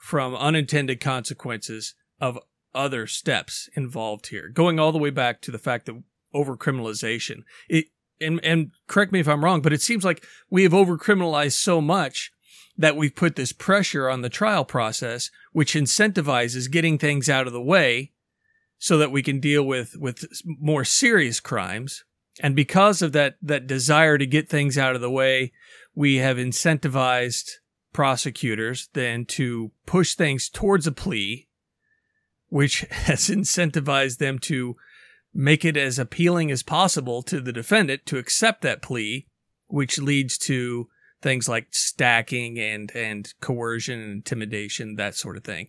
from 0.00 0.34
unintended 0.34 0.98
consequences 0.98 1.94
of 2.20 2.38
other 2.74 3.06
steps 3.06 3.68
involved 3.76 4.28
here, 4.28 4.48
going 4.48 4.80
all 4.80 4.92
the 4.92 4.98
way 4.98 5.10
back 5.10 5.40
to 5.42 5.50
the 5.50 5.58
fact 5.58 5.86
that 5.86 6.02
overcriminalization. 6.34 7.42
It, 7.68 7.86
and, 8.20 8.40
and 8.42 8.70
correct 8.88 9.12
me 9.12 9.20
if 9.20 9.28
I'm 9.28 9.44
wrong, 9.44 9.60
but 9.60 9.72
it 9.72 9.82
seems 9.82 10.04
like 10.04 10.24
we 10.48 10.62
have 10.62 10.72
overcriminalized 10.72 11.52
so 11.52 11.80
much 11.80 12.32
that 12.78 12.96
we've 12.96 13.14
put 13.14 13.36
this 13.36 13.52
pressure 13.52 14.08
on 14.08 14.22
the 14.22 14.28
trial 14.30 14.64
process, 14.64 15.30
which 15.52 15.74
incentivizes 15.74 16.70
getting 16.70 16.98
things 16.98 17.28
out 17.28 17.46
of 17.46 17.52
the 17.52 17.62
way 17.62 18.12
so 18.78 18.96
that 18.96 19.12
we 19.12 19.22
can 19.22 19.38
deal 19.38 19.62
with, 19.62 19.96
with 19.98 20.24
more 20.44 20.84
serious 20.84 21.40
crimes. 21.40 22.04
And 22.42 22.56
because 22.56 23.02
of 23.02 23.12
that, 23.12 23.36
that 23.42 23.66
desire 23.66 24.16
to 24.16 24.26
get 24.26 24.48
things 24.48 24.78
out 24.78 24.94
of 24.94 25.02
the 25.02 25.10
way, 25.10 25.52
we 25.94 26.16
have 26.16 26.38
incentivized 26.38 27.50
prosecutors 27.92 28.88
than 28.92 29.24
to 29.24 29.72
push 29.86 30.14
things 30.14 30.48
towards 30.48 30.86
a 30.86 30.92
plea, 30.92 31.48
which 32.48 32.80
has 32.90 33.28
incentivized 33.28 34.18
them 34.18 34.38
to 34.40 34.76
make 35.32 35.64
it 35.64 35.76
as 35.76 35.98
appealing 35.98 36.50
as 36.50 36.62
possible 36.62 37.22
to 37.22 37.40
the 37.40 37.52
defendant 37.52 38.04
to 38.06 38.18
accept 38.18 38.62
that 38.62 38.82
plea, 38.82 39.26
which 39.68 39.98
leads 39.98 40.36
to 40.36 40.88
things 41.22 41.48
like 41.48 41.68
stacking 41.70 42.58
and 42.58 42.90
and 42.94 43.34
coercion 43.40 44.00
and 44.00 44.12
intimidation, 44.12 44.96
that 44.96 45.14
sort 45.14 45.36
of 45.36 45.44
thing. 45.44 45.68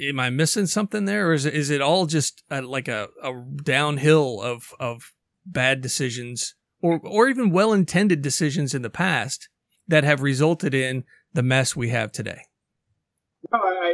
Am 0.00 0.20
I 0.20 0.30
missing 0.30 0.66
something 0.66 1.04
there, 1.04 1.28
or 1.28 1.34
is 1.34 1.44
it, 1.44 1.54
is 1.54 1.70
it 1.70 1.82
all 1.82 2.06
just 2.06 2.42
a, 2.50 2.62
like 2.62 2.88
a, 2.88 3.08
a 3.22 3.32
downhill 3.62 4.40
of 4.40 4.72
of 4.78 5.12
bad 5.44 5.80
decisions, 5.80 6.54
or 6.80 7.00
or 7.02 7.28
even 7.28 7.50
well 7.50 7.72
intended 7.72 8.22
decisions 8.22 8.74
in 8.74 8.82
the 8.82 8.90
past 8.90 9.48
that 9.88 10.04
have 10.04 10.22
resulted 10.22 10.72
in 10.74 11.04
the 11.32 11.42
mess 11.42 11.76
we 11.76 11.88
have 11.90 12.12
today? 12.12 12.42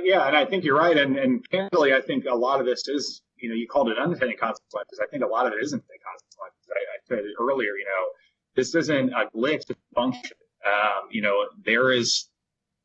yeah, 0.03 0.27
and 0.27 0.37
I 0.37 0.45
think 0.45 0.65
you're 0.65 0.77
right, 0.77 0.97
and 0.97 1.17
and 1.17 1.49
candidly, 1.51 1.95
I 1.95 2.01
think 2.01 2.25
a 2.25 2.35
lot 2.35 2.61
of 2.61 2.67
this 2.67 2.89
is 2.89 3.23
you 3.39 3.49
know, 3.49 3.55
you 3.55 3.67
called 3.67 3.89
it 3.89 3.99
unintended 3.99 4.39
consequences. 4.39 5.01
I 5.03 5.07
think 5.07 5.23
a 5.23 5.27
lot 5.27 5.47
of 5.47 5.53
it 5.53 5.63
isn't 5.63 5.83
the 5.87 5.99
consequences. 6.05 6.69
I, 6.71 6.79
I 6.79 6.99
said 7.09 7.25
earlier, 7.39 7.77
you 7.77 7.85
know, 7.85 8.07
this 8.55 8.75
isn't 8.75 9.11
a 9.11 9.27
glitch, 9.35 9.63
it's 9.69 9.71
a 9.71 9.95
function. 9.95 10.37
Um, 10.65 11.09
you 11.11 11.23
know, 11.23 11.47
there 11.65 11.93
is, 11.93 12.29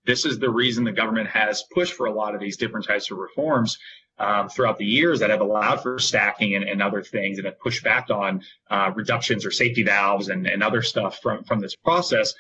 this 0.05 0.25
is 0.25 0.39
the 0.39 0.49
reason 0.49 0.83
the 0.83 0.91
government 0.91 1.29
has 1.29 1.63
pushed 1.73 1.93
for 1.93 2.07
a 2.07 2.13
lot 2.13 2.35
of 2.35 2.41
these 2.41 2.57
different 2.57 2.85
types 2.85 3.09
of 3.11 3.17
reforms 3.17 3.77
um, 4.19 4.49
throughout 4.49 4.77
the 4.77 4.85
years 4.85 5.19
that 5.19 5.29
have 5.29 5.41
allowed 5.41 5.81
for 5.81 5.97
stacking 5.97 6.55
and, 6.55 6.65
and 6.65 6.81
other 6.81 7.01
things 7.01 7.37
and 7.37 7.45
have 7.45 7.59
pushed 7.59 7.83
back 7.83 8.09
on 8.09 8.43
uh, 8.69 8.91
reductions 8.93 9.45
or 9.45 9.51
safety 9.51 9.83
valves 9.83 10.29
and, 10.29 10.45
and 10.45 10.61
other 10.61 10.81
stuff 10.81 11.19
from, 11.21 11.43
from 11.43 11.59
this 11.59 11.75
process 11.75 12.33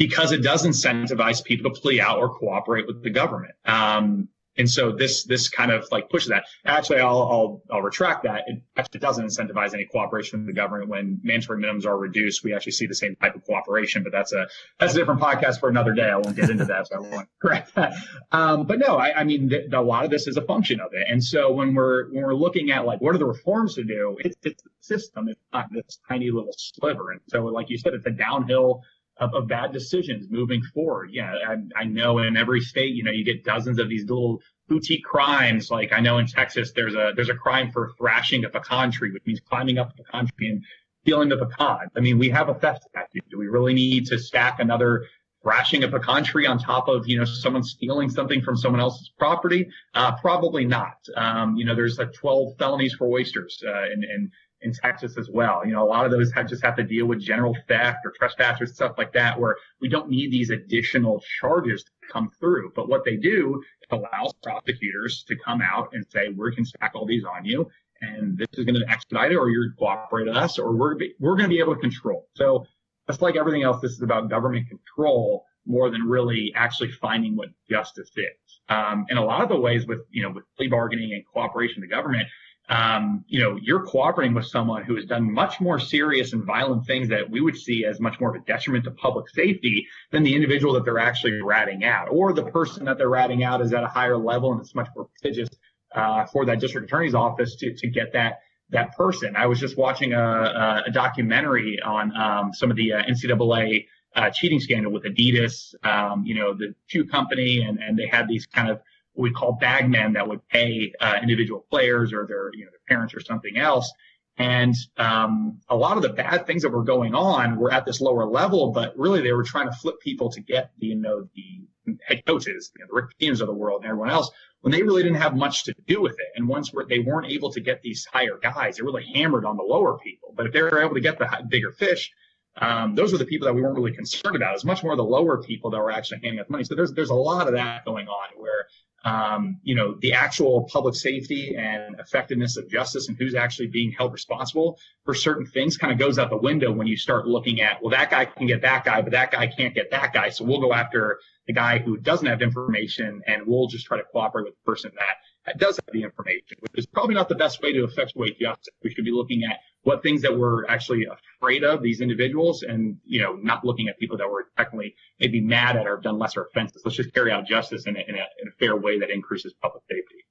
because 0.00 0.32
it 0.32 0.42
does 0.50 0.62
incentivize 0.66 1.44
people 1.44 1.64
to 1.70 1.80
plea 1.80 2.00
out 2.00 2.18
or 2.18 2.28
cooperate 2.40 2.86
with 2.88 3.02
the 3.06 3.10
government. 3.20 3.54
Um, 3.66 4.28
And 4.60 4.68
so 4.68 4.82
this 5.02 5.14
this 5.32 5.48
kind 5.48 5.70
of 5.76 5.80
like 5.94 6.04
pushes 6.10 6.28
that. 6.34 6.42
Actually, 6.66 7.00
I'll 7.08 7.22
I'll, 7.34 7.52
I'll 7.72 7.84
retract 7.90 8.20
that. 8.28 8.40
It 8.50 8.56
actually 8.76 9.00
doesn't 9.06 9.24
incentivize 9.24 9.72
any 9.78 9.86
cooperation 9.94 10.40
with 10.40 10.48
the 10.52 10.58
government 10.62 10.90
when 10.94 11.04
mandatory 11.22 11.58
minimums 11.62 11.86
are 11.90 11.96
reduced. 11.96 12.36
We 12.44 12.52
actually 12.56 12.76
see 12.80 12.88
the 12.94 13.00
same 13.04 13.14
type 13.22 13.34
of 13.38 13.42
cooperation, 13.48 14.02
but 14.02 14.12
that's 14.16 14.32
a 14.40 14.42
that's 14.78 14.92
a 14.94 14.98
different 14.98 15.20
podcast 15.20 15.60
for 15.60 15.68
another 15.74 15.94
day. 16.00 16.08
I 16.10 16.18
won't 16.22 16.36
get 16.40 16.50
into 16.50 16.66
that, 16.72 16.82
so 16.88 16.96
I 16.96 17.00
won't 17.12 17.28
correct 17.40 17.68
that. 17.76 17.90
Um, 18.32 18.66
but 18.70 18.78
no, 18.86 18.92
I, 19.06 19.20
I 19.20 19.24
mean 19.30 19.48
th- 19.50 19.72
a 19.72 19.84
lot 19.92 20.04
of 20.04 20.10
this 20.10 20.26
is 20.26 20.36
a 20.36 20.44
function 20.52 20.78
of 20.80 20.90
it. 20.98 21.06
And 21.12 21.20
so 21.32 21.40
when 21.58 21.68
we're 21.76 22.10
when 22.12 22.22
we're 22.26 22.40
looking 22.46 22.66
at 22.74 22.80
like 22.90 23.00
what 23.00 23.14
are 23.14 23.22
the 23.24 23.32
reforms 23.36 23.72
to 23.76 23.84
do, 23.84 24.02
it's, 24.26 24.36
it's 24.48 24.62
the 24.66 24.70
system. 24.92 25.28
It's 25.28 25.44
not 25.54 25.66
this 25.72 26.00
tiny 26.08 26.28
little 26.36 26.54
sliver. 26.58 27.12
And 27.12 27.20
so 27.32 27.38
like 27.58 27.70
you 27.70 27.78
said, 27.78 27.94
it's 27.94 28.06
a 28.14 28.16
downhill 28.26 28.82
of, 29.20 29.34
of 29.34 29.46
bad 29.46 29.72
decisions 29.72 30.26
moving 30.30 30.62
forward. 30.74 31.10
Yeah, 31.12 31.32
I, 31.46 31.82
I 31.82 31.84
know 31.84 32.18
in 32.18 32.36
every 32.36 32.60
state, 32.60 32.94
you 32.94 33.04
know, 33.04 33.12
you 33.12 33.24
get 33.24 33.44
dozens 33.44 33.78
of 33.78 33.88
these 33.88 34.08
little 34.08 34.40
boutique 34.68 35.04
crimes. 35.04 35.70
Like 35.70 35.92
I 35.92 36.00
know 36.00 36.18
in 36.18 36.26
Texas, 36.26 36.72
there's 36.74 36.94
a 36.94 37.12
there's 37.14 37.28
a 37.28 37.34
crime 37.34 37.70
for 37.70 37.92
thrashing 37.98 38.44
a 38.44 38.48
pecan 38.48 38.90
tree, 38.90 39.12
which 39.12 39.24
means 39.26 39.40
climbing 39.40 39.78
up 39.78 39.92
a 39.92 40.02
pecan 40.02 40.28
tree 40.36 40.48
and 40.48 40.64
stealing 41.02 41.28
the 41.28 41.36
pecan. 41.36 41.88
I 41.96 42.00
mean, 42.00 42.18
we 42.18 42.30
have 42.30 42.48
a 42.48 42.54
theft 42.54 42.84
statute. 42.88 43.28
Do 43.30 43.38
we 43.38 43.46
really 43.46 43.74
need 43.74 44.06
to 44.06 44.18
stack 44.18 44.58
another 44.58 45.06
thrashing 45.42 45.82
a 45.84 45.88
pecan 45.88 46.22
tree 46.24 46.46
on 46.46 46.58
top 46.58 46.88
of 46.88 47.06
you 47.06 47.18
know 47.18 47.24
someone 47.24 47.62
stealing 47.62 48.08
something 48.08 48.40
from 48.40 48.56
someone 48.56 48.80
else's 48.80 49.10
property? 49.18 49.68
Uh, 49.94 50.16
probably 50.16 50.64
not. 50.64 50.96
Um, 51.14 51.56
you 51.56 51.64
know, 51.64 51.74
there's 51.74 51.98
like 51.98 52.12
12 52.14 52.56
felonies 52.58 52.94
for 52.94 53.06
oysters, 53.08 53.62
uh, 53.66 53.82
and, 53.84 54.04
and 54.04 54.30
in 54.62 54.72
Texas 54.72 55.16
as 55.16 55.28
well. 55.30 55.64
You 55.64 55.72
know, 55.72 55.82
a 55.82 55.88
lot 55.88 56.04
of 56.04 56.10
those 56.10 56.32
have 56.32 56.48
just 56.48 56.62
have 56.64 56.76
to 56.76 56.82
deal 56.82 57.06
with 57.06 57.20
general 57.20 57.56
theft 57.68 57.98
or 58.04 58.12
trespass 58.12 58.60
or 58.60 58.66
stuff 58.66 58.94
like 58.98 59.12
that, 59.14 59.38
where 59.38 59.56
we 59.80 59.88
don't 59.88 60.08
need 60.08 60.30
these 60.30 60.50
additional 60.50 61.22
charges 61.40 61.84
to 61.84 61.90
come 62.12 62.30
through. 62.38 62.72
But 62.74 62.88
what 62.88 63.04
they 63.04 63.16
do 63.16 63.62
allows 63.90 64.32
prosecutors 64.42 65.24
to 65.28 65.36
come 65.36 65.62
out 65.62 65.90
and 65.92 66.04
say, 66.10 66.28
we 66.28 66.54
can 66.54 66.64
stack 66.64 66.92
all 66.94 67.06
these 67.06 67.24
on 67.24 67.44
you, 67.44 67.68
and 68.00 68.36
this 68.36 68.48
is 68.54 68.64
going 68.64 68.78
to 68.78 68.88
expedite 68.88 69.32
it, 69.32 69.36
or 69.36 69.48
you're 69.48 69.72
cooperate 69.78 70.26
with 70.26 70.36
us, 70.36 70.58
or 70.58 70.72
we're 70.74 70.96
we're 71.18 71.36
going 71.36 71.48
to 71.48 71.54
be 71.54 71.60
able 71.60 71.74
to 71.74 71.80
control. 71.80 72.28
So 72.34 72.66
just 73.08 73.22
like 73.22 73.36
everything 73.36 73.62
else, 73.62 73.80
this 73.80 73.92
is 73.92 74.02
about 74.02 74.28
government 74.28 74.68
control 74.68 75.44
more 75.66 75.90
than 75.90 76.02
really 76.02 76.52
actually 76.54 76.90
finding 76.90 77.36
what 77.36 77.48
justice 77.68 78.10
is. 78.16 78.60
Um, 78.68 79.06
in 79.08 79.16
a 79.16 79.24
lot 79.24 79.42
of 79.42 79.48
the 79.48 79.58
ways 79.58 79.86
with 79.86 80.00
you 80.10 80.22
know 80.22 80.30
with 80.30 80.44
plea 80.56 80.68
bargaining 80.68 81.12
and 81.12 81.24
cooperation 81.32 81.80
with 81.80 81.90
the 81.90 81.94
government, 81.94 82.28
um, 82.70 83.24
you 83.26 83.40
know, 83.40 83.58
you're 83.60 83.82
cooperating 83.82 84.32
with 84.32 84.46
someone 84.46 84.84
who 84.84 84.94
has 84.94 85.04
done 85.04 85.30
much 85.30 85.60
more 85.60 85.80
serious 85.80 86.32
and 86.32 86.44
violent 86.44 86.86
things 86.86 87.08
that 87.08 87.28
we 87.28 87.40
would 87.40 87.56
see 87.56 87.84
as 87.84 87.98
much 87.98 88.20
more 88.20 88.30
of 88.30 88.40
a 88.40 88.44
detriment 88.46 88.84
to 88.84 88.92
public 88.92 89.28
safety 89.28 89.88
than 90.12 90.22
the 90.22 90.32
individual 90.32 90.72
that 90.74 90.84
they're 90.84 91.00
actually 91.00 91.42
ratting 91.42 91.84
out, 91.84 92.06
or 92.10 92.32
the 92.32 92.44
person 92.44 92.84
that 92.84 92.96
they're 92.96 93.08
ratting 93.08 93.42
out 93.42 93.60
is 93.60 93.72
at 93.72 93.82
a 93.82 93.88
higher 93.88 94.16
level 94.16 94.52
and 94.52 94.60
it's 94.60 94.74
much 94.74 94.88
more 94.94 95.06
prestigious 95.06 95.48
uh, 95.96 96.24
for 96.26 96.46
that 96.46 96.60
district 96.60 96.86
attorney's 96.86 97.14
office 97.14 97.56
to 97.56 97.74
to 97.74 97.88
get 97.88 98.12
that 98.12 98.38
that 98.70 98.96
person. 98.96 99.34
I 99.34 99.46
was 99.46 99.58
just 99.58 99.76
watching 99.76 100.12
a, 100.12 100.84
a 100.86 100.90
documentary 100.92 101.80
on 101.84 102.16
um, 102.16 102.52
some 102.54 102.70
of 102.70 102.76
the 102.76 102.92
uh, 102.92 103.02
NCAA 103.02 103.86
uh, 104.14 104.30
cheating 104.30 104.60
scandal 104.60 104.92
with 104.92 105.02
Adidas, 105.02 105.74
um, 105.84 106.24
you 106.24 106.36
know, 106.36 106.54
the 106.54 106.72
shoe 106.86 107.04
company, 107.04 107.62
and 107.62 107.80
and 107.80 107.98
they 107.98 108.06
had 108.06 108.28
these 108.28 108.46
kind 108.46 108.68
of 108.68 108.80
what 109.20 109.28
we 109.28 109.34
call 109.34 109.52
bagmen 109.52 110.14
that 110.14 110.26
would 110.26 110.46
pay 110.48 110.92
uh, 111.00 111.18
individual 111.22 111.66
players 111.70 112.12
or 112.12 112.26
their 112.26 112.50
you 112.54 112.64
know 112.64 112.70
their 112.70 112.80
parents 112.88 113.14
or 113.14 113.20
something 113.20 113.58
else. 113.58 113.92
And 114.38 114.74
um, 114.96 115.60
a 115.68 115.76
lot 115.76 115.98
of 115.98 116.02
the 116.02 116.08
bad 116.08 116.46
things 116.46 116.62
that 116.62 116.70
were 116.70 116.84
going 116.84 117.14
on 117.14 117.56
were 117.58 117.70
at 117.70 117.84
this 117.84 118.00
lower 118.00 118.24
level, 118.24 118.72
but 118.72 118.96
really 118.96 119.20
they 119.20 119.32
were 119.32 119.42
trying 119.42 119.68
to 119.68 119.76
flip 119.76 120.00
people 120.00 120.30
to 120.30 120.40
get 120.40 120.70
the 120.78 120.86
you 120.86 120.94
know 120.96 121.28
the 121.34 121.96
head 122.02 122.22
coaches, 122.26 122.70
you 122.74 122.80
know, 122.80 122.86
the 122.88 122.94
Rick 122.94 123.10
Pitino's 123.18 123.42
of 123.42 123.48
the 123.48 123.52
world, 123.52 123.82
and 123.82 123.90
everyone 123.90 124.10
else 124.10 124.30
when 124.62 124.72
they 124.72 124.82
really 124.82 125.02
didn't 125.02 125.20
have 125.20 125.34
much 125.34 125.64
to 125.64 125.74
do 125.86 126.00
with 126.00 126.12
it. 126.12 126.28
And 126.36 126.46
once 126.48 126.70
they 126.88 126.98
weren't 126.98 127.30
able 127.30 127.50
to 127.52 127.60
get 127.60 127.82
these 127.82 128.06
higher 128.10 128.38
guys, 128.42 128.76
they 128.76 128.82
really 128.82 129.06
hammered 129.14 129.44
on 129.44 129.56
the 129.56 129.62
lower 129.62 129.98
people. 129.98 130.34
But 130.36 130.46
if 130.46 130.52
they 130.52 130.62
were 130.62 130.82
able 130.82 130.94
to 130.94 131.00
get 131.00 131.18
the 131.18 131.28
bigger 131.48 131.72
fish, 131.72 132.10
um, 132.56 132.94
those 132.94 133.12
were 133.12 133.18
the 133.18 133.24
people 133.24 133.46
that 133.46 133.54
we 133.54 133.62
weren't 133.62 133.76
really 133.76 133.94
concerned 133.94 134.36
about. 134.36 134.54
It's 134.54 134.64
much 134.64 134.82
more 134.82 134.96
the 134.96 135.02
lower 135.02 135.42
people 135.42 135.70
that 135.70 135.78
were 135.78 135.90
actually 135.90 136.20
handing 136.22 136.40
out 136.40 136.46
the 136.46 136.52
money. 136.52 136.64
So 136.64 136.74
there's 136.74 136.92
there's 136.92 137.10
a 137.10 137.14
lot 137.14 137.46
of 137.46 137.54
that 137.54 137.84
going 137.84 138.08
on 138.08 138.28
where 138.36 138.66
um, 139.04 139.58
you 139.62 139.74
know, 139.74 139.96
the 140.00 140.12
actual 140.12 140.68
public 140.70 140.94
safety 140.94 141.56
and 141.56 141.98
effectiveness 141.98 142.56
of 142.56 142.68
justice 142.68 143.08
and 143.08 143.16
who's 143.16 143.34
actually 143.34 143.68
being 143.68 143.92
held 143.92 144.12
responsible 144.12 144.78
for 145.04 145.14
certain 145.14 145.46
things 145.46 145.76
kind 145.76 145.92
of 145.92 145.98
goes 145.98 146.18
out 146.18 146.28
the 146.28 146.36
window 146.36 146.70
when 146.70 146.86
you 146.86 146.96
start 146.96 147.26
looking 147.26 147.60
at, 147.62 147.82
well, 147.82 147.90
that 147.90 148.10
guy 148.10 148.26
can 148.26 148.46
get 148.46 148.60
that 148.62 148.84
guy, 148.84 149.00
but 149.00 149.12
that 149.12 149.30
guy 149.30 149.46
can't 149.46 149.74
get 149.74 149.90
that 149.90 150.12
guy. 150.12 150.28
So 150.28 150.44
we'll 150.44 150.60
go 150.60 150.74
after 150.74 151.18
the 151.46 151.54
guy 151.54 151.78
who 151.78 151.96
doesn't 151.96 152.26
have 152.26 152.42
information 152.42 153.22
and 153.26 153.46
we'll 153.46 153.68
just 153.68 153.86
try 153.86 153.96
to 153.96 154.04
cooperate 154.04 154.44
with 154.44 154.54
the 154.54 154.70
person 154.70 154.90
that 154.96 155.16
does 155.58 155.76
have 155.76 155.92
the 155.92 156.02
information, 156.02 156.58
which 156.60 156.72
is 156.74 156.86
probably 156.86 157.14
not 157.14 157.28
the 157.28 157.34
best 157.34 157.62
way 157.62 157.72
to 157.72 157.84
effectuate 157.84 158.38
justice. 158.38 158.74
We 158.82 158.90
should 158.90 159.04
be 159.04 159.10
looking 159.10 159.42
at 159.44 159.58
what 159.82 160.02
things 160.02 160.22
that 160.22 160.38
we're 160.38 160.66
actually 160.66 161.06
afraid 161.06 161.64
of 161.64 161.82
these 161.82 162.00
individuals 162.00 162.62
and, 162.62 162.98
you 163.04 163.22
know, 163.22 163.34
not 163.34 163.64
looking 163.64 163.88
at 163.88 163.98
people 163.98 164.18
that 164.18 164.28
were 164.28 164.46
technically 164.56 164.94
maybe 165.18 165.40
mad 165.40 165.76
at 165.76 165.86
or 165.86 165.96
have 165.96 166.02
done 166.02 166.18
lesser 166.18 166.44
offenses. 166.44 166.82
Let's 166.84 166.96
just 166.96 167.14
carry 167.14 167.32
out 167.32 167.46
justice 167.46 167.86
in 167.86 167.96
a, 167.96 168.00
in 168.00 168.14
a, 168.14 168.24
in 168.42 168.48
a 168.48 168.52
fair 168.58 168.76
way 168.76 168.98
that 168.98 169.10
increases 169.10 169.54
public 169.62 169.82
safety. 169.90 170.24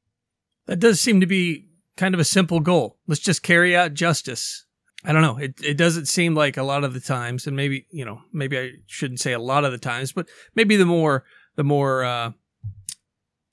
That 0.67 0.79
does 0.79 0.99
seem 0.99 1.19
to 1.21 1.25
be 1.25 1.69
kind 1.97 2.13
of 2.13 2.21
a 2.21 2.25
simple 2.25 2.59
goal. 2.59 2.97
Let's 3.07 3.21
just 3.21 3.41
carry 3.41 3.75
out 3.75 3.95
justice. 3.95 4.65
I 5.03 5.13
don't 5.13 5.21
know. 5.21 5.37
It 5.37 5.55
it 5.63 5.77
doesn't 5.77 6.07
seem 6.07 6.35
like 6.35 6.57
a 6.57 6.63
lot 6.63 6.83
of 6.83 6.93
the 6.93 6.99
times, 6.99 7.47
and 7.47 7.55
maybe 7.55 7.87
you 7.89 8.03
know, 8.03 8.21
maybe 8.33 8.59
I 8.59 8.71
shouldn't 8.87 9.21
say 9.21 9.31
a 9.31 9.39
lot 9.39 9.63
of 9.63 9.71
the 9.71 9.77
times, 9.77 10.11
but 10.11 10.27
maybe 10.55 10.75
the 10.75 10.85
more 10.85 11.23
the 11.55 11.63
more 11.63 12.03
uh, 12.03 12.31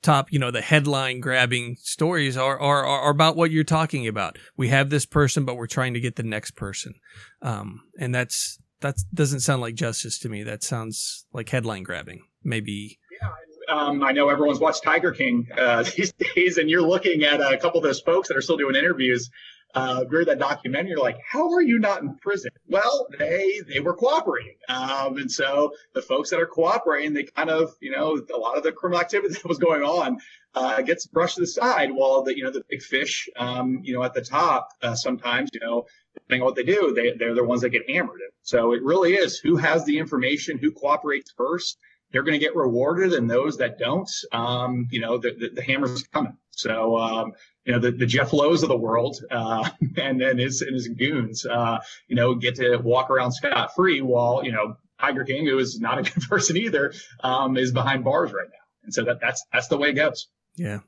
top, 0.07 0.33
you 0.33 0.39
know, 0.39 0.51
the 0.51 0.63
headline 0.63 1.21
grabbing 1.21 1.77
stories 1.81 2.37
are, 2.37 2.59
are, 2.59 2.87
are 2.87 3.11
about 3.11 3.37
what 3.37 3.51
you're 3.51 3.65
talking 3.65 4.07
about. 4.07 4.39
We 4.57 4.69
have 4.69 4.89
this 4.89 5.05
person, 5.05 5.45
but 5.45 5.57
we're 5.57 5.67
trying 5.67 5.95
to 5.95 6.01
get 6.01 6.17
the 6.17 6.23
next 6.23 6.53
person. 6.53 6.95
Um, 7.43 7.83
and 7.99 8.15
that's, 8.15 8.59
that 8.81 8.97
doesn't 9.13 9.41
sound 9.41 9.63
like 9.63 9.75
justice 9.75 10.19
to 10.21 10.29
me. 10.29 10.45
That 10.45 10.63
sounds 10.63 11.27
like 11.33 11.49
headline 11.49 11.83
grabbing. 11.83 12.23
Maybe. 12.45 12.99
Yeah. 13.21 13.31
Um, 13.69 14.05
I 14.05 14.13
know 14.13 14.29
everyone's 14.29 14.61
watched 14.61 14.85
Tiger 14.85 15.11
King 15.11 15.49
uh, 15.59 15.83
these 15.97 16.13
days, 16.35 16.57
and 16.57 16.71
you're 16.71 16.83
looking 16.83 17.25
at 17.25 17.41
a 17.41 17.59
couple 17.59 17.79
of 17.79 17.85
those 17.85 18.01
folks 18.01 18.29
that 18.29 18.37
are 18.37 18.43
still 18.43 18.57
doing 18.57 18.77
interviews 18.77 19.29
uh, 19.77 20.05
during 20.05 20.25
that 20.25 20.39
documentary, 20.39 20.91
you're 20.91 20.99
like, 20.99 21.19
how 21.31 21.53
are 21.53 21.61
you 21.61 21.79
not 21.79 22.01
in 22.01 22.17
prison? 22.17 22.51
Well, 22.67 23.07
they 23.19 23.61
they 23.69 23.81
were 23.81 23.95
cooperating, 23.95 24.57
um, 24.71 25.19
and 25.19 25.31
so 25.31 25.71
the 25.93 26.01
folks 26.01 26.31
that 26.31 26.41
are 26.41 26.47
cooperating, 26.47 27.13
they 27.13 27.25
kind 27.25 27.51
of, 27.51 27.75
you 27.81 27.91
know, 27.91 28.19
a 28.35 28.39
lot 28.39 28.57
of 28.57 28.63
the 28.63 28.73
criminal 28.73 29.03
activity 29.03 29.35
that 29.35 29.45
was 29.45 29.59
going 29.59 29.83
on 29.83 30.19
uh, 30.55 30.81
gets 30.81 31.07
brushed 31.07 31.35
to 31.35 31.43
the 31.43 31.47
side, 31.47 31.91
while 31.93 32.23
the 32.23 32.35
you 32.35 32.43
know 32.43 32.51
the 32.51 32.65
big 32.71 32.83
fish, 32.83 33.29
um, 33.37 33.81
you 33.83 33.95
know, 33.95 34.03
at 34.03 34.15
the 34.15 34.23
top, 34.23 34.71
uh, 34.81 34.95
sometimes, 34.95 35.51
you 35.53 35.61
know, 35.61 35.85
depending 36.15 36.41
on 36.41 36.47
what 36.47 36.57
they 36.57 36.65
do, 36.65 36.95
they 36.95 37.13
they're 37.13 37.35
the 37.35 37.45
ones 37.45 37.61
that 37.61 37.69
get 37.69 37.89
hammered. 37.89 38.21
So 38.43 38.73
it 38.73 38.83
really 38.83 39.13
is 39.13 39.39
who 39.39 39.57
has 39.57 39.85
the 39.85 39.99
information, 39.99 40.57
who 40.57 40.73
cooperates 40.73 41.33
first. 41.37 41.77
They're 42.13 42.23
going 42.23 42.39
to 42.39 42.45
get 42.45 42.55
rewarded, 42.55 43.13
and 43.13 43.29
those 43.29 43.57
that 43.59 43.79
don't, 43.79 44.11
um, 44.33 44.87
you 44.91 45.01
know, 45.01 45.19
the, 45.19 45.33
the, 45.39 45.51
the 45.55 45.63
hammer's 45.63 46.03
coming. 46.05 46.37
So, 46.53 46.97
um, 46.97 47.33
you 47.65 47.73
know, 47.73 47.79
the, 47.79 47.91
the 47.91 48.07
Jeff 48.07 48.33
Lowe's 48.33 48.63
of 48.63 48.69
the 48.69 48.77
world, 48.77 49.17
uh, 49.31 49.69
and, 49.97 50.23
and 50.23 50.41
his, 50.41 50.63
and 50.63 50.75
his 50.75 50.89
goons, 50.89 51.45
uh, 51.45 51.79
you 52.09 52.17
know, 52.17 52.35
get 52.35 52.57
to 52.57 52.79
walk 52.79 53.11
around 53.11 53.33
scot 53.33 53.75
free 53.75 54.01
while, 54.01 54.43
you 54.45 54.53
know, 54.53 54.77
Tiger 55.01 55.25
King, 55.25 55.47
who 55.47 55.59
is 55.59 55.79
not 55.81 55.99
a 55.99 56.03
good 56.11 56.23
person 56.29 56.57
either, 56.57 56.93
um, 57.23 57.57
is 57.57 57.73
behind 57.73 58.05
bars 58.05 58.33
right 58.33 58.49
now. 58.49 58.57
And 58.85 58.95
so 58.95 59.05
that, 59.05 59.21
that's, 59.21 59.45
that's 59.53 59.69
the 59.69 59.77
way 59.77 59.91
it 59.91 59.95
goes. 59.95 60.29
Yeah. 60.57 60.81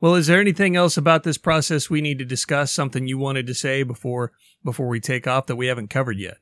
Well, 0.00 0.14
is 0.14 0.26
there 0.26 0.40
anything 0.40 0.76
else 0.76 0.98
about 0.98 1.22
this 1.22 1.38
process 1.38 1.88
we 1.88 2.02
need 2.02 2.18
to 2.18 2.24
discuss? 2.24 2.70
Something 2.70 3.06
you 3.06 3.16
wanted 3.16 3.46
to 3.46 3.54
say 3.54 3.82
before, 3.82 4.32
before 4.62 4.88
we 4.88 5.00
take 5.00 5.26
off 5.26 5.46
that 5.46 5.56
we 5.56 5.68
haven't 5.68 5.88
covered 5.88 6.18
yet? 6.18 6.36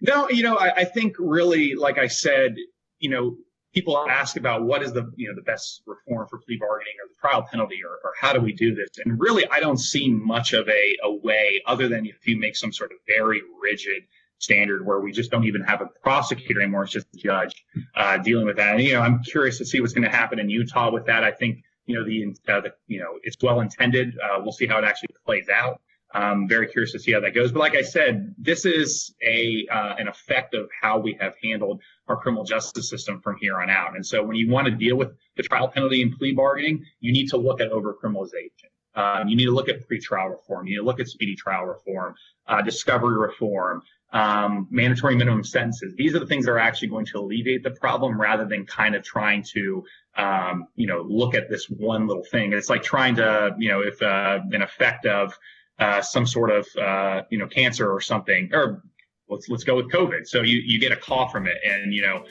No, 0.00 0.28
you 0.30 0.42
know, 0.42 0.56
I, 0.56 0.72
I 0.76 0.84
think 0.84 1.16
really, 1.18 1.74
like 1.74 1.98
I 1.98 2.06
said, 2.06 2.56
you 2.98 3.10
know, 3.10 3.36
people 3.76 3.98
ask 4.08 4.38
about 4.38 4.64
what 4.64 4.82
is 4.82 4.92
the 4.94 5.12
you 5.16 5.28
know 5.28 5.34
the 5.34 5.42
best 5.42 5.82
reform 5.86 6.26
for 6.28 6.38
plea 6.38 6.56
bargaining 6.58 6.94
or 7.02 7.08
the 7.08 7.14
trial 7.20 7.46
penalty 7.50 7.78
or, 7.84 7.90
or 8.02 8.12
how 8.18 8.32
do 8.32 8.40
we 8.40 8.52
do 8.52 8.74
this? 8.74 8.88
And 9.04 9.20
really 9.20 9.46
i 9.50 9.60
don't 9.60 9.78
see 9.78 10.08
much 10.10 10.54
of 10.54 10.66
a, 10.68 10.96
a 11.02 11.14
way 11.14 11.62
other 11.66 11.86
than 11.88 12.06
if 12.06 12.26
you 12.26 12.38
make 12.38 12.56
some 12.56 12.72
sort 12.72 12.90
of 12.90 12.98
very 13.06 13.42
rigid 13.62 14.04
standard 14.38 14.84
where 14.86 15.00
we 15.00 15.12
just 15.12 15.30
don't 15.30 15.44
even 15.44 15.62
have 15.62 15.80
a 15.82 15.86
prosecutor 16.02 16.60
anymore 16.60 16.84
it's 16.84 16.92
just 16.92 17.06
a 17.14 17.18
judge 17.18 17.54
uh, 17.96 18.18
dealing 18.18 18.46
with 18.46 18.56
that. 18.56 18.76
And 18.76 18.82
you 18.82 18.94
know 18.94 19.02
i'm 19.02 19.22
curious 19.22 19.58
to 19.58 19.66
see 19.66 19.80
what's 19.80 19.92
going 19.92 20.10
to 20.10 20.16
happen 20.16 20.38
in 20.38 20.48
utah 20.48 20.90
with 20.90 21.04
that. 21.06 21.22
I 21.22 21.30
think 21.30 21.58
you 21.84 21.96
know 21.96 22.04
the, 22.04 22.34
uh, 22.52 22.60
the 22.62 22.72
you 22.86 22.98
know 22.98 23.18
it's 23.22 23.36
well 23.42 23.60
intended. 23.60 24.16
Uh, 24.18 24.40
we'll 24.40 24.52
see 24.52 24.66
how 24.66 24.78
it 24.78 24.84
actually 24.84 25.10
plays 25.24 25.48
out. 25.48 25.80
I'm 26.12 26.48
very 26.48 26.66
curious 26.68 26.92
to 26.92 26.98
see 26.98 27.12
how 27.12 27.20
that 27.20 27.34
goes. 27.34 27.52
But 27.52 27.60
like 27.60 27.74
I 27.74 27.82
said, 27.82 28.34
this 28.38 28.64
is 28.64 29.14
a 29.22 29.66
uh, 29.70 29.94
an 29.98 30.08
effect 30.08 30.54
of 30.54 30.68
how 30.80 30.98
we 30.98 31.16
have 31.20 31.34
handled 31.42 31.82
our 32.08 32.16
criminal 32.16 32.44
justice 32.44 32.88
system 32.88 33.20
from 33.20 33.36
here 33.40 33.60
on 33.60 33.70
out. 33.70 33.96
And 33.96 34.04
so 34.04 34.22
when 34.22 34.36
you 34.36 34.48
want 34.48 34.66
to 34.66 34.70
deal 34.70 34.96
with 34.96 35.10
the 35.36 35.42
trial 35.42 35.68
penalty 35.68 36.02
and 36.02 36.16
plea 36.16 36.32
bargaining, 36.32 36.84
you 37.00 37.12
need 37.12 37.28
to 37.30 37.36
look 37.36 37.60
at 37.60 37.70
overcriminalization. 37.70 38.70
Um, 38.94 39.28
you 39.28 39.36
need 39.36 39.44
to 39.44 39.50
look 39.50 39.68
at 39.68 39.86
pretrial 39.86 40.30
reform. 40.30 40.66
You 40.66 40.76
need 40.76 40.80
to 40.80 40.84
look 40.84 41.00
at 41.00 41.08
speedy 41.08 41.36
trial 41.36 41.64
reform, 41.66 42.14
uh, 42.46 42.62
discovery 42.62 43.18
reform, 43.18 43.82
um, 44.12 44.66
mandatory 44.70 45.16
minimum 45.16 45.44
sentences. 45.44 45.94
These 45.96 46.14
are 46.14 46.18
the 46.18 46.26
things 46.26 46.46
that 46.46 46.52
are 46.52 46.58
actually 46.58 46.88
going 46.88 47.04
to 47.06 47.18
alleviate 47.18 47.62
the 47.62 47.72
problem 47.72 48.18
rather 48.18 48.46
than 48.46 48.64
kind 48.64 48.94
of 48.94 49.02
trying 49.02 49.42
to 49.54 49.84
um, 50.16 50.68
you 50.76 50.86
know, 50.86 51.02
look 51.02 51.34
at 51.34 51.50
this 51.50 51.66
one 51.68 52.06
little 52.06 52.24
thing. 52.24 52.52
It's 52.52 52.70
like 52.70 52.82
trying 52.82 53.16
to, 53.16 53.54
you 53.58 53.68
know, 53.68 53.80
if 53.80 54.00
uh, 54.00 54.38
an 54.50 54.62
effect 54.62 55.06
of 55.06 55.38
uh, 55.78 56.00
some 56.00 56.26
sort 56.26 56.50
of, 56.50 56.66
uh, 56.80 57.22
you 57.30 57.38
know, 57.38 57.46
cancer 57.46 57.90
or 57.90 58.00
something, 58.00 58.50
or 58.52 58.82
let's 59.28 59.48
let's 59.48 59.64
go 59.64 59.76
with 59.76 59.90
COVID. 59.90 60.26
So 60.26 60.42
you 60.42 60.58
you 60.58 60.78
get 60.78 60.92
a 60.92 60.96
cough 60.96 61.32
from 61.32 61.46
it, 61.46 61.56
and 61.66 61.92
you 61.92 62.02
know, 62.02 62.24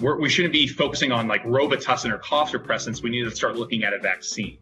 we're, 0.00 0.18
we 0.18 0.28
should 0.28 0.44
not 0.44 0.52
be 0.52 0.66
focusing 0.66 1.12
on 1.12 1.28
like 1.28 1.42
Robitussin 1.44 2.10
or 2.10 2.18
cough 2.18 2.52
suppressants. 2.52 3.02
We 3.02 3.10
need 3.10 3.24
to 3.24 3.30
start 3.30 3.56
looking 3.56 3.84
at 3.84 3.92
a 3.92 3.98
vaccine. 3.98 4.58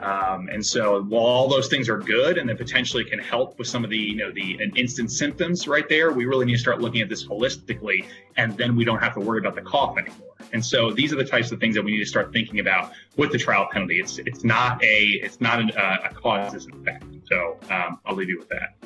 Um, 0.00 0.48
and 0.50 0.64
so 0.64 1.02
while 1.02 1.24
all 1.26 1.48
those 1.48 1.68
things 1.68 1.88
are 1.88 1.98
good 1.98 2.38
and 2.38 2.48
then 2.48 2.56
potentially 2.56 3.04
can 3.04 3.18
help 3.18 3.58
with 3.58 3.68
some 3.68 3.84
of 3.84 3.90
the, 3.90 3.98
you 3.98 4.16
know, 4.16 4.30
the 4.32 4.58
instant 4.74 5.12
symptoms 5.12 5.68
right 5.68 5.88
there, 5.88 6.10
we 6.12 6.24
really 6.24 6.46
need 6.46 6.54
to 6.54 6.58
start 6.58 6.80
looking 6.80 7.02
at 7.02 7.08
this 7.08 7.26
holistically 7.26 8.06
and 8.36 8.56
then 8.56 8.76
we 8.76 8.84
don't 8.84 9.00
have 9.00 9.14
to 9.14 9.20
worry 9.20 9.40
about 9.40 9.54
the 9.54 9.62
cough 9.62 9.98
anymore. 9.98 10.28
And 10.52 10.64
so 10.64 10.90
these 10.90 11.12
are 11.12 11.16
the 11.16 11.24
types 11.24 11.52
of 11.52 11.60
things 11.60 11.74
that 11.74 11.84
we 11.84 11.92
need 11.92 11.98
to 11.98 12.06
start 12.06 12.32
thinking 12.32 12.60
about 12.60 12.92
with 13.16 13.30
the 13.30 13.38
trial 13.38 13.68
penalty. 13.70 14.00
It's, 14.00 14.18
it's 14.18 14.42
not 14.42 14.82
a, 14.82 15.20
it's 15.22 15.40
not 15.40 15.60
an, 15.60 15.70
uh, 15.72 16.08
a 16.10 16.14
cause 16.14 16.64
and 16.64 16.74
effect. 16.74 17.04
So 17.28 17.58
um, 17.68 18.00
I'll 18.06 18.16
leave 18.16 18.30
you 18.30 18.38
with 18.38 18.48
that. 18.48 18.76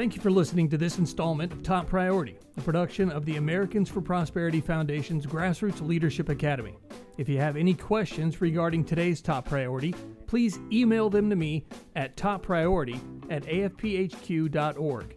Thank 0.00 0.16
you 0.16 0.22
for 0.22 0.30
listening 0.30 0.70
to 0.70 0.78
this 0.78 0.96
installment 0.96 1.52
of 1.52 1.62
Top 1.62 1.86
Priority, 1.86 2.38
a 2.56 2.62
production 2.62 3.10
of 3.10 3.26
the 3.26 3.36
Americans 3.36 3.90
for 3.90 4.00
Prosperity 4.00 4.62
Foundation's 4.62 5.26
Grassroots 5.26 5.86
Leadership 5.86 6.30
Academy. 6.30 6.78
If 7.18 7.28
you 7.28 7.36
have 7.36 7.54
any 7.54 7.74
questions 7.74 8.40
regarding 8.40 8.82
today's 8.82 9.20
top 9.20 9.46
priority, 9.46 9.94
please 10.26 10.58
email 10.72 11.10
them 11.10 11.28
to 11.28 11.36
me 11.36 11.66
at 11.96 12.16
toppriority 12.16 12.98
at 13.28 13.42
afphq.org. 13.42 15.16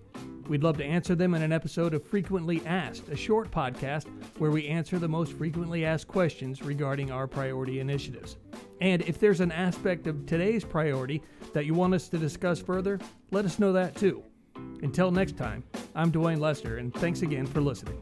We'd 0.49 0.63
love 0.63 0.77
to 0.79 0.85
answer 0.85 1.15
them 1.15 1.33
in 1.33 1.43
an 1.43 1.53
episode 1.53 1.93
of 1.93 2.05
Frequently 2.05 2.61
Asked, 2.65 3.07
a 3.07 3.15
short 3.15 3.51
podcast 3.51 4.07
where 4.37 4.51
we 4.51 4.67
answer 4.67 4.99
the 4.99 5.07
most 5.07 5.31
frequently 5.31 5.85
asked 5.85 6.09
questions 6.09 6.61
regarding 6.61 7.09
our 7.09 7.25
priority 7.25 7.79
initiatives. 7.79 8.35
And 8.81 9.01
if 9.03 9.17
there's 9.17 9.39
an 9.39 9.53
aspect 9.53 10.07
of 10.07 10.25
today's 10.25 10.65
priority 10.65 11.23
that 11.53 11.65
you 11.65 11.73
want 11.73 11.93
us 11.93 12.09
to 12.09 12.17
discuss 12.17 12.59
further, 12.59 12.99
let 13.31 13.45
us 13.45 13.59
know 13.59 13.71
that 13.71 13.95
too. 13.95 14.25
Until 14.83 15.11
next 15.11 15.37
time, 15.37 15.63
I'm 15.95 16.11
Dwayne 16.11 16.39
Lester, 16.39 16.77
and 16.77 16.93
thanks 16.95 17.21
again 17.21 17.45
for 17.45 17.61
listening. 17.61 18.01